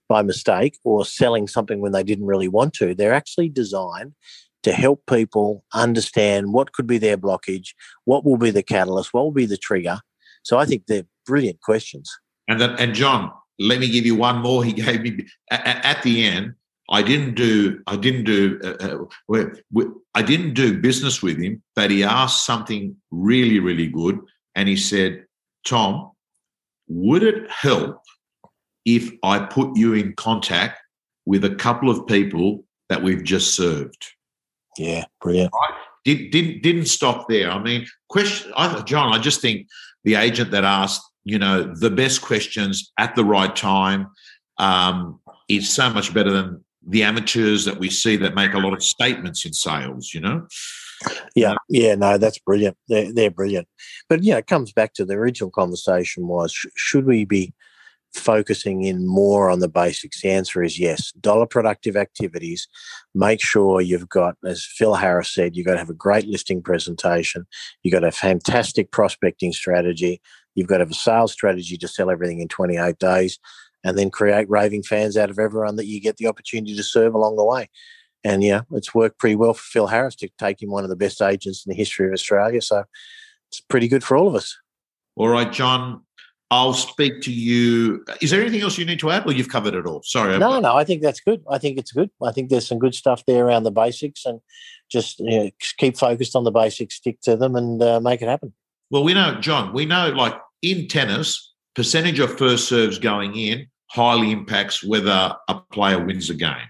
by 0.08 0.22
mistake 0.22 0.78
or 0.84 1.04
selling 1.04 1.48
something 1.48 1.80
when 1.80 1.90
they 1.90 2.04
didn't 2.04 2.26
really 2.26 2.48
want 2.48 2.72
to. 2.74 2.94
They're 2.94 3.12
actually 3.12 3.48
designed 3.48 4.14
to 4.62 4.72
help 4.72 5.02
people 5.06 5.64
understand 5.72 6.52
what 6.52 6.72
could 6.72 6.86
be 6.86 6.98
their 6.98 7.16
blockage, 7.16 7.68
what 8.04 8.24
will 8.24 8.36
be 8.36 8.50
the 8.50 8.62
catalyst, 8.62 9.14
what 9.14 9.24
will 9.24 9.32
be 9.32 9.46
the 9.46 9.56
trigger. 9.56 10.00
So 10.42 10.58
I 10.58 10.64
think 10.66 10.86
they're 10.86 11.06
brilliant 11.26 11.60
questions. 11.60 12.10
And 12.48 12.60
and 12.62 12.94
John, 12.94 13.32
let 13.58 13.78
me 13.78 13.88
give 13.88 14.06
you 14.06 14.16
one 14.16 14.38
more. 14.38 14.64
He 14.64 14.72
gave 14.72 15.02
me 15.02 15.26
at, 15.50 15.84
at 15.84 16.02
the 16.02 16.24
end. 16.24 16.54
I 16.90 17.02
didn't 17.02 17.34
do 17.34 17.80
I 17.86 17.96
didn't 17.96 18.24
do 18.24 18.60
uh, 18.64 19.04
uh, 19.32 19.84
I 20.14 20.22
didn't 20.22 20.54
do 20.54 20.80
business 20.80 21.22
with 21.22 21.38
him, 21.40 21.62
but 21.76 21.90
he 21.90 22.02
asked 22.02 22.44
something 22.44 22.96
really 23.10 23.60
really 23.60 23.86
good, 23.86 24.18
and 24.56 24.68
he 24.68 24.76
said, 24.76 25.24
"Tom, 25.64 26.10
would 26.88 27.22
it 27.22 27.48
help 27.48 28.02
if 28.84 29.12
I 29.22 29.38
put 29.38 29.76
you 29.76 29.94
in 29.94 30.14
contact 30.14 30.80
with 31.26 31.44
a 31.44 31.54
couple 31.54 31.90
of 31.90 32.06
people 32.08 32.64
that 32.88 33.02
we've 33.02 33.22
just 33.22 33.54
served?" 33.54 34.12
Yeah, 34.78 35.04
brilliant. 35.20 35.52
Right? 35.52 35.78
Did, 36.04 36.30
didn't 36.30 36.62
didn't 36.62 36.86
stop 36.86 37.28
there. 37.28 37.50
I 37.50 37.62
mean, 37.62 37.86
question, 38.08 38.52
I, 38.56 38.80
John. 38.82 39.12
I 39.12 39.18
just 39.18 39.40
think 39.40 39.66
the 40.04 40.14
agent 40.14 40.50
that 40.52 40.64
asked, 40.64 41.02
you 41.24 41.38
know, 41.38 41.74
the 41.74 41.90
best 41.90 42.22
questions 42.22 42.92
at 42.98 43.14
the 43.16 43.24
right 43.24 43.54
time 43.54 44.08
um, 44.58 45.20
is 45.48 45.70
so 45.72 45.90
much 45.90 46.14
better 46.14 46.30
than 46.30 46.64
the 46.86 47.02
amateurs 47.02 47.66
that 47.66 47.78
we 47.78 47.90
see 47.90 48.16
that 48.16 48.34
make 48.34 48.54
a 48.54 48.58
lot 48.58 48.72
of 48.72 48.82
statements 48.82 49.44
in 49.44 49.52
sales. 49.52 50.12
You 50.14 50.20
know. 50.20 50.46
Yeah, 51.34 51.54
yeah, 51.68 51.94
no, 51.94 52.18
that's 52.18 52.38
brilliant. 52.38 52.76
They're, 52.88 53.12
they're 53.12 53.30
brilliant. 53.30 53.68
But 54.08 54.22
yeah, 54.22 54.36
it 54.36 54.46
comes 54.46 54.72
back 54.72 54.92
to 54.94 55.04
the 55.04 55.14
original 55.14 55.50
conversation 55.50 56.26
was 56.26 56.54
should 56.76 57.06
we 57.06 57.24
be 57.24 57.54
focusing 58.14 58.84
in 58.84 59.06
more 59.06 59.50
on 59.50 59.60
the 59.60 59.68
basics? 59.68 60.20
The 60.20 60.30
answer 60.30 60.62
is 60.62 60.78
yes. 60.78 61.12
Dollar 61.12 61.46
productive 61.46 61.96
activities. 61.96 62.68
Make 63.14 63.40
sure 63.40 63.80
you've 63.80 64.08
got, 64.08 64.36
as 64.44 64.64
Phil 64.64 64.94
Harris 64.94 65.32
said, 65.32 65.56
you've 65.56 65.66
got 65.66 65.74
to 65.74 65.78
have 65.78 65.90
a 65.90 65.94
great 65.94 66.26
listing 66.26 66.62
presentation. 66.62 67.46
You've 67.82 67.92
got 67.92 68.04
a 68.04 68.12
fantastic 68.12 68.90
prospecting 68.90 69.52
strategy. 69.52 70.20
You've 70.54 70.68
got 70.68 70.78
to 70.78 70.82
have 70.84 70.90
a 70.90 70.94
sales 70.94 71.32
strategy 71.32 71.76
to 71.76 71.88
sell 71.88 72.10
everything 72.10 72.40
in 72.40 72.48
28 72.48 72.98
days 72.98 73.38
and 73.84 73.96
then 73.96 74.10
create 74.10 74.48
raving 74.48 74.82
fans 74.82 75.16
out 75.16 75.30
of 75.30 75.38
everyone 75.38 75.76
that 75.76 75.86
you 75.86 76.00
get 76.00 76.16
the 76.16 76.26
opportunity 76.26 76.76
to 76.76 76.82
serve 76.82 77.14
along 77.14 77.36
the 77.36 77.44
way. 77.44 77.68
And 78.24 78.44
yeah, 78.44 78.62
it's 78.72 78.94
worked 78.94 79.18
pretty 79.18 79.36
well 79.36 79.54
for 79.54 79.62
Phil 79.62 79.86
Harris 79.86 80.16
to 80.16 80.28
take 80.38 80.60
him 80.62 80.70
one 80.70 80.84
of 80.84 80.90
the 80.90 80.96
best 80.96 81.22
agents 81.22 81.64
in 81.64 81.70
the 81.70 81.76
history 81.76 82.06
of 82.06 82.12
Australia. 82.12 82.60
So 82.60 82.84
it's 83.50 83.60
pretty 83.60 83.88
good 83.88 84.04
for 84.04 84.16
all 84.16 84.28
of 84.28 84.34
us. 84.34 84.56
All 85.16 85.28
right, 85.28 85.50
John. 85.50 86.02
I'll 86.52 86.74
speak 86.74 87.20
to 87.22 87.32
you. 87.32 88.04
Is 88.20 88.30
there 88.30 88.40
anything 88.40 88.60
else 88.60 88.76
you 88.76 88.84
need 88.84 88.98
to 89.00 89.10
add, 89.10 89.24
or 89.26 89.32
you've 89.32 89.48
covered 89.48 89.74
it 89.74 89.86
all? 89.86 90.02
Sorry. 90.02 90.36
No, 90.36 90.58
no, 90.58 90.74
I 90.74 90.82
think 90.82 91.00
that's 91.00 91.20
good. 91.20 91.44
I 91.48 91.58
think 91.58 91.78
it's 91.78 91.92
good. 91.92 92.10
I 92.20 92.32
think 92.32 92.50
there's 92.50 92.66
some 92.66 92.80
good 92.80 92.94
stuff 92.94 93.24
there 93.24 93.46
around 93.46 93.62
the 93.62 93.70
basics, 93.70 94.26
and 94.26 94.40
just 94.90 95.20
you 95.20 95.38
know, 95.38 95.50
keep 95.78 95.96
focused 95.96 96.34
on 96.34 96.44
the 96.44 96.50
basics, 96.50 96.96
stick 96.96 97.20
to 97.22 97.36
them, 97.36 97.54
and 97.54 97.80
uh, 97.80 98.00
make 98.00 98.20
it 98.20 98.28
happen. 98.28 98.52
Well, 98.90 99.04
we 99.04 99.14
know, 99.14 99.36
John. 99.40 99.72
We 99.72 99.86
know, 99.86 100.08
like 100.08 100.34
in 100.62 100.88
tennis, 100.88 101.52
percentage 101.76 102.18
of 102.18 102.36
first 102.36 102.68
serves 102.68 102.98
going 102.98 103.36
in 103.36 103.68
highly 103.90 104.30
impacts 104.30 104.84
whether 104.84 105.34
a 105.48 105.54
player 105.72 106.04
wins 106.04 106.30
a 106.30 106.34
game. 106.34 106.68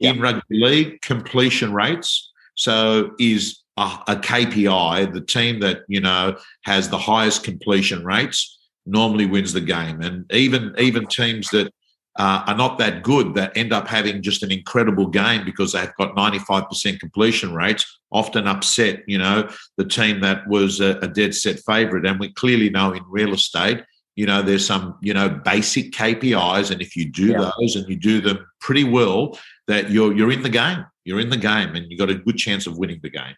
Yep. 0.00 0.16
In 0.16 0.20
rugby 0.20 0.42
league, 0.50 1.00
completion 1.02 1.72
rates. 1.72 2.30
So 2.56 3.12
is 3.18 3.62
a, 3.76 3.98
a 4.08 4.16
KPI 4.16 5.12
the 5.12 5.20
team 5.20 5.60
that 5.60 5.82
you 5.88 6.00
know 6.00 6.36
has 6.62 6.88
the 6.88 6.98
highest 6.98 7.42
completion 7.42 8.04
rates 8.04 8.58
normally 8.86 9.26
wins 9.26 9.52
the 9.52 9.60
game. 9.60 10.00
And 10.00 10.30
even 10.32 10.74
even 10.78 11.06
teams 11.06 11.48
that 11.50 11.72
uh, 12.16 12.44
are 12.46 12.56
not 12.56 12.78
that 12.78 13.02
good 13.02 13.34
that 13.34 13.56
end 13.56 13.72
up 13.72 13.88
having 13.88 14.22
just 14.22 14.42
an 14.42 14.52
incredible 14.52 15.06
game 15.06 15.44
because 15.44 15.72
they've 15.72 15.94
got 15.96 16.14
95% 16.14 17.00
completion 17.00 17.52
rates, 17.54 17.98
often 18.12 18.46
upset, 18.46 19.02
you 19.08 19.18
know, 19.18 19.48
the 19.76 19.84
team 19.84 20.20
that 20.20 20.46
was 20.46 20.80
a, 20.80 20.98
a 20.98 21.08
dead 21.08 21.34
set 21.34 21.58
favourite. 21.60 22.06
And 22.06 22.20
we 22.20 22.32
clearly 22.32 22.70
know 22.70 22.92
in 22.92 23.02
real 23.08 23.34
estate, 23.34 23.82
you 24.14 24.26
know, 24.26 24.42
there's 24.42 24.64
some, 24.64 24.96
you 25.00 25.12
know, 25.12 25.28
basic 25.28 25.90
KPIs. 25.90 26.70
And 26.70 26.80
if 26.80 26.94
you 26.94 27.10
do 27.10 27.32
yeah. 27.32 27.50
those 27.58 27.74
and 27.74 27.88
you 27.88 27.96
do 27.96 28.20
them 28.20 28.46
pretty 28.60 28.84
well, 28.84 29.36
that 29.66 29.90
you're 29.90 30.14
you're 30.16 30.30
in 30.30 30.42
the 30.42 30.50
game. 30.50 30.86
You're 31.04 31.20
in 31.20 31.30
the 31.30 31.36
game 31.36 31.74
and 31.74 31.90
you've 31.90 31.98
got 31.98 32.10
a 32.10 32.14
good 32.14 32.36
chance 32.36 32.66
of 32.66 32.78
winning 32.78 33.00
the 33.02 33.10
game. 33.10 33.34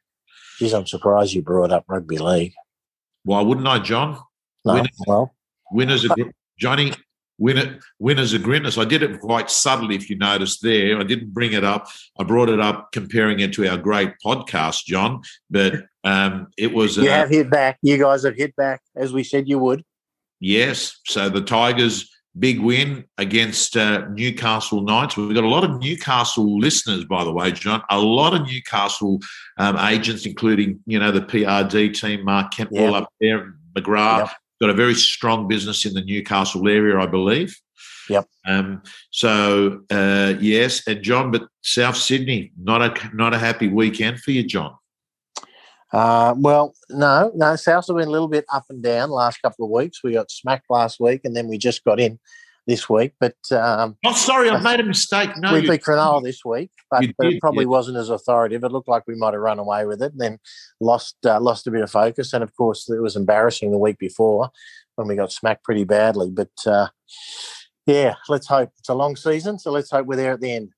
Geez, 0.58 0.72
I'm 0.72 0.86
surprised 0.86 1.32
you 1.32 1.42
brought 1.42 1.72
up 1.72 1.84
rugby 1.88 2.18
league. 2.18 2.54
Why 3.24 3.40
wouldn't 3.40 3.66
I, 3.66 3.78
John? 3.78 4.18
No, 4.64 4.84
well, 5.06 5.35
winners 5.72 6.04
are 6.04 6.14
Johnny. 6.58 6.92
Winner, 7.38 7.80
winners 7.98 8.32
are 8.32 8.38
greatness. 8.38 8.78
I 8.78 8.86
did 8.86 9.02
it 9.02 9.20
quite 9.20 9.50
subtly, 9.50 9.94
if 9.94 10.08
you 10.08 10.16
noticed 10.16 10.62
there. 10.62 10.98
I 10.98 11.02
didn't 11.02 11.34
bring 11.34 11.52
it 11.52 11.64
up. 11.64 11.86
I 12.18 12.24
brought 12.24 12.48
it 12.48 12.60
up 12.60 12.92
comparing 12.92 13.40
it 13.40 13.52
to 13.54 13.68
our 13.68 13.76
great 13.76 14.14
podcast, 14.24 14.84
John. 14.86 15.20
But 15.50 15.84
um, 16.02 16.46
it 16.56 16.72
was. 16.72 16.96
You 16.96 17.10
uh, 17.10 17.14
have 17.14 17.28
hit 17.28 17.50
back. 17.50 17.76
You 17.82 17.98
guys 17.98 18.24
have 18.24 18.36
hit 18.36 18.56
back 18.56 18.80
as 18.94 19.12
we 19.12 19.22
said 19.22 19.48
you 19.48 19.58
would. 19.58 19.84
Yes. 20.40 20.98
So 21.06 21.28
the 21.28 21.42
Tigers 21.42 22.10
big 22.38 22.60
win 22.60 23.04
against 23.18 23.76
uh, 23.76 24.06
Newcastle 24.08 24.82
Knights. 24.82 25.16
We've 25.16 25.34
got 25.34 25.44
a 25.44 25.48
lot 25.48 25.64
of 25.64 25.78
Newcastle 25.80 26.58
listeners, 26.58 27.04
by 27.04 27.24
the 27.24 27.32
way, 27.32 27.50
John. 27.52 27.82
A 27.90 27.98
lot 27.98 28.34
of 28.34 28.46
Newcastle 28.46 29.20
um, 29.58 29.76
agents, 29.78 30.26
including 30.26 30.80
you 30.86 30.98
know 30.98 31.10
the 31.10 31.20
PRD 31.20 31.98
team, 31.98 32.24
Mark 32.24 32.52
Kentwell 32.52 32.92
yep. 32.92 33.02
up 33.02 33.12
there, 33.20 33.54
McGrath. 33.74 34.18
Yep. 34.18 34.30
Got 34.60 34.70
a 34.70 34.74
very 34.74 34.94
strong 34.94 35.48
business 35.48 35.84
in 35.84 35.94
the 35.94 36.02
Newcastle 36.02 36.66
area, 36.68 36.98
I 36.98 37.06
believe. 37.06 37.54
Yep. 38.08 38.26
Um, 38.46 38.82
so 39.10 39.82
uh, 39.90 40.34
yes, 40.40 40.86
and 40.86 41.02
John, 41.02 41.30
but 41.30 41.48
South 41.62 41.96
Sydney, 41.96 42.52
not 42.60 42.82
a 42.82 43.10
not 43.14 43.34
a 43.34 43.38
happy 43.38 43.68
weekend 43.68 44.20
for 44.20 44.30
you, 44.30 44.44
John. 44.44 44.74
Uh, 45.92 46.34
well, 46.36 46.74
no, 46.90 47.32
no. 47.34 47.54
Souths 47.54 47.88
have 47.88 47.96
been 47.96 48.08
a 48.08 48.10
little 48.10 48.28
bit 48.28 48.44
up 48.52 48.64
and 48.70 48.82
down 48.82 49.10
last 49.10 49.40
couple 49.42 49.64
of 49.64 49.70
weeks. 49.70 50.02
We 50.02 50.12
got 50.12 50.30
smacked 50.30 50.66
last 50.68 51.00
week, 51.00 51.22
and 51.24 51.36
then 51.36 51.48
we 51.48 51.58
just 51.58 51.84
got 51.84 52.00
in 52.00 52.18
this 52.66 52.88
week. 52.88 53.12
But 53.20 53.36
um, 53.52 53.96
oh, 54.04 54.14
sorry, 54.14 54.50
I've 54.50 54.62
made 54.62 54.80
a 54.80 54.84
mistake. 54.84 55.30
No, 55.36 55.52
we 55.52 55.62
beat 55.62 55.82
Cronulla 55.82 56.22
this 56.22 56.44
week, 56.44 56.70
but, 56.90 57.04
but 57.16 57.26
it 57.28 57.40
probably 57.40 57.64
yeah. 57.64 57.70
wasn't 57.70 57.96
as 57.96 58.10
authoritative. 58.10 58.64
It 58.64 58.72
looked 58.72 58.88
like 58.88 59.04
we 59.06 59.14
might 59.14 59.34
have 59.34 59.42
run 59.42 59.58
away 59.58 59.86
with 59.86 60.02
it, 60.02 60.12
and 60.12 60.20
then 60.20 60.38
lost 60.80 61.16
uh, 61.24 61.40
lost 61.40 61.66
a 61.66 61.70
bit 61.70 61.82
of 61.82 61.90
focus. 61.90 62.32
And 62.32 62.42
of 62.42 62.54
course, 62.56 62.88
it 62.88 63.00
was 63.00 63.16
embarrassing 63.16 63.70
the 63.70 63.78
week 63.78 63.98
before 63.98 64.50
when 64.96 65.08
we 65.08 65.16
got 65.16 65.32
smacked 65.32 65.64
pretty 65.64 65.84
badly. 65.84 66.30
But 66.30 66.52
uh, 66.66 66.88
yeah, 67.86 68.14
let's 68.28 68.46
hope 68.46 68.70
it's 68.78 68.88
a 68.88 68.94
long 68.94 69.16
season, 69.16 69.58
so 69.58 69.70
let's 69.70 69.90
hope 69.90 70.06
we're 70.06 70.16
there 70.16 70.32
at 70.32 70.40
the 70.40 70.52
end. 70.52 70.70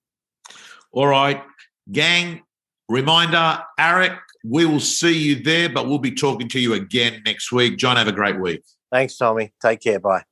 All 0.93 1.07
right, 1.07 1.43
gang. 1.91 2.43
Reminder, 2.91 3.63
AREC 3.79 4.19
we 4.45 4.65
will 4.65 4.81
see 4.81 5.17
you 5.17 5.43
there, 5.43 5.69
but 5.69 5.89
we'll 5.89 5.99
be 5.99 6.15
talking 6.15 6.49
to 6.49 6.61
you 6.61 6.75
again 6.75 7.23
next 7.27 7.53
week. 7.53 7.77
John, 7.77 7.97
have 7.97 8.09
a 8.09 8.13
great 8.13 8.41
week. 8.41 8.63
Thanks, 8.91 9.17
Tommy. 9.17 9.53
Take 9.61 9.81
care. 9.81 10.01
Bye. 10.01 10.25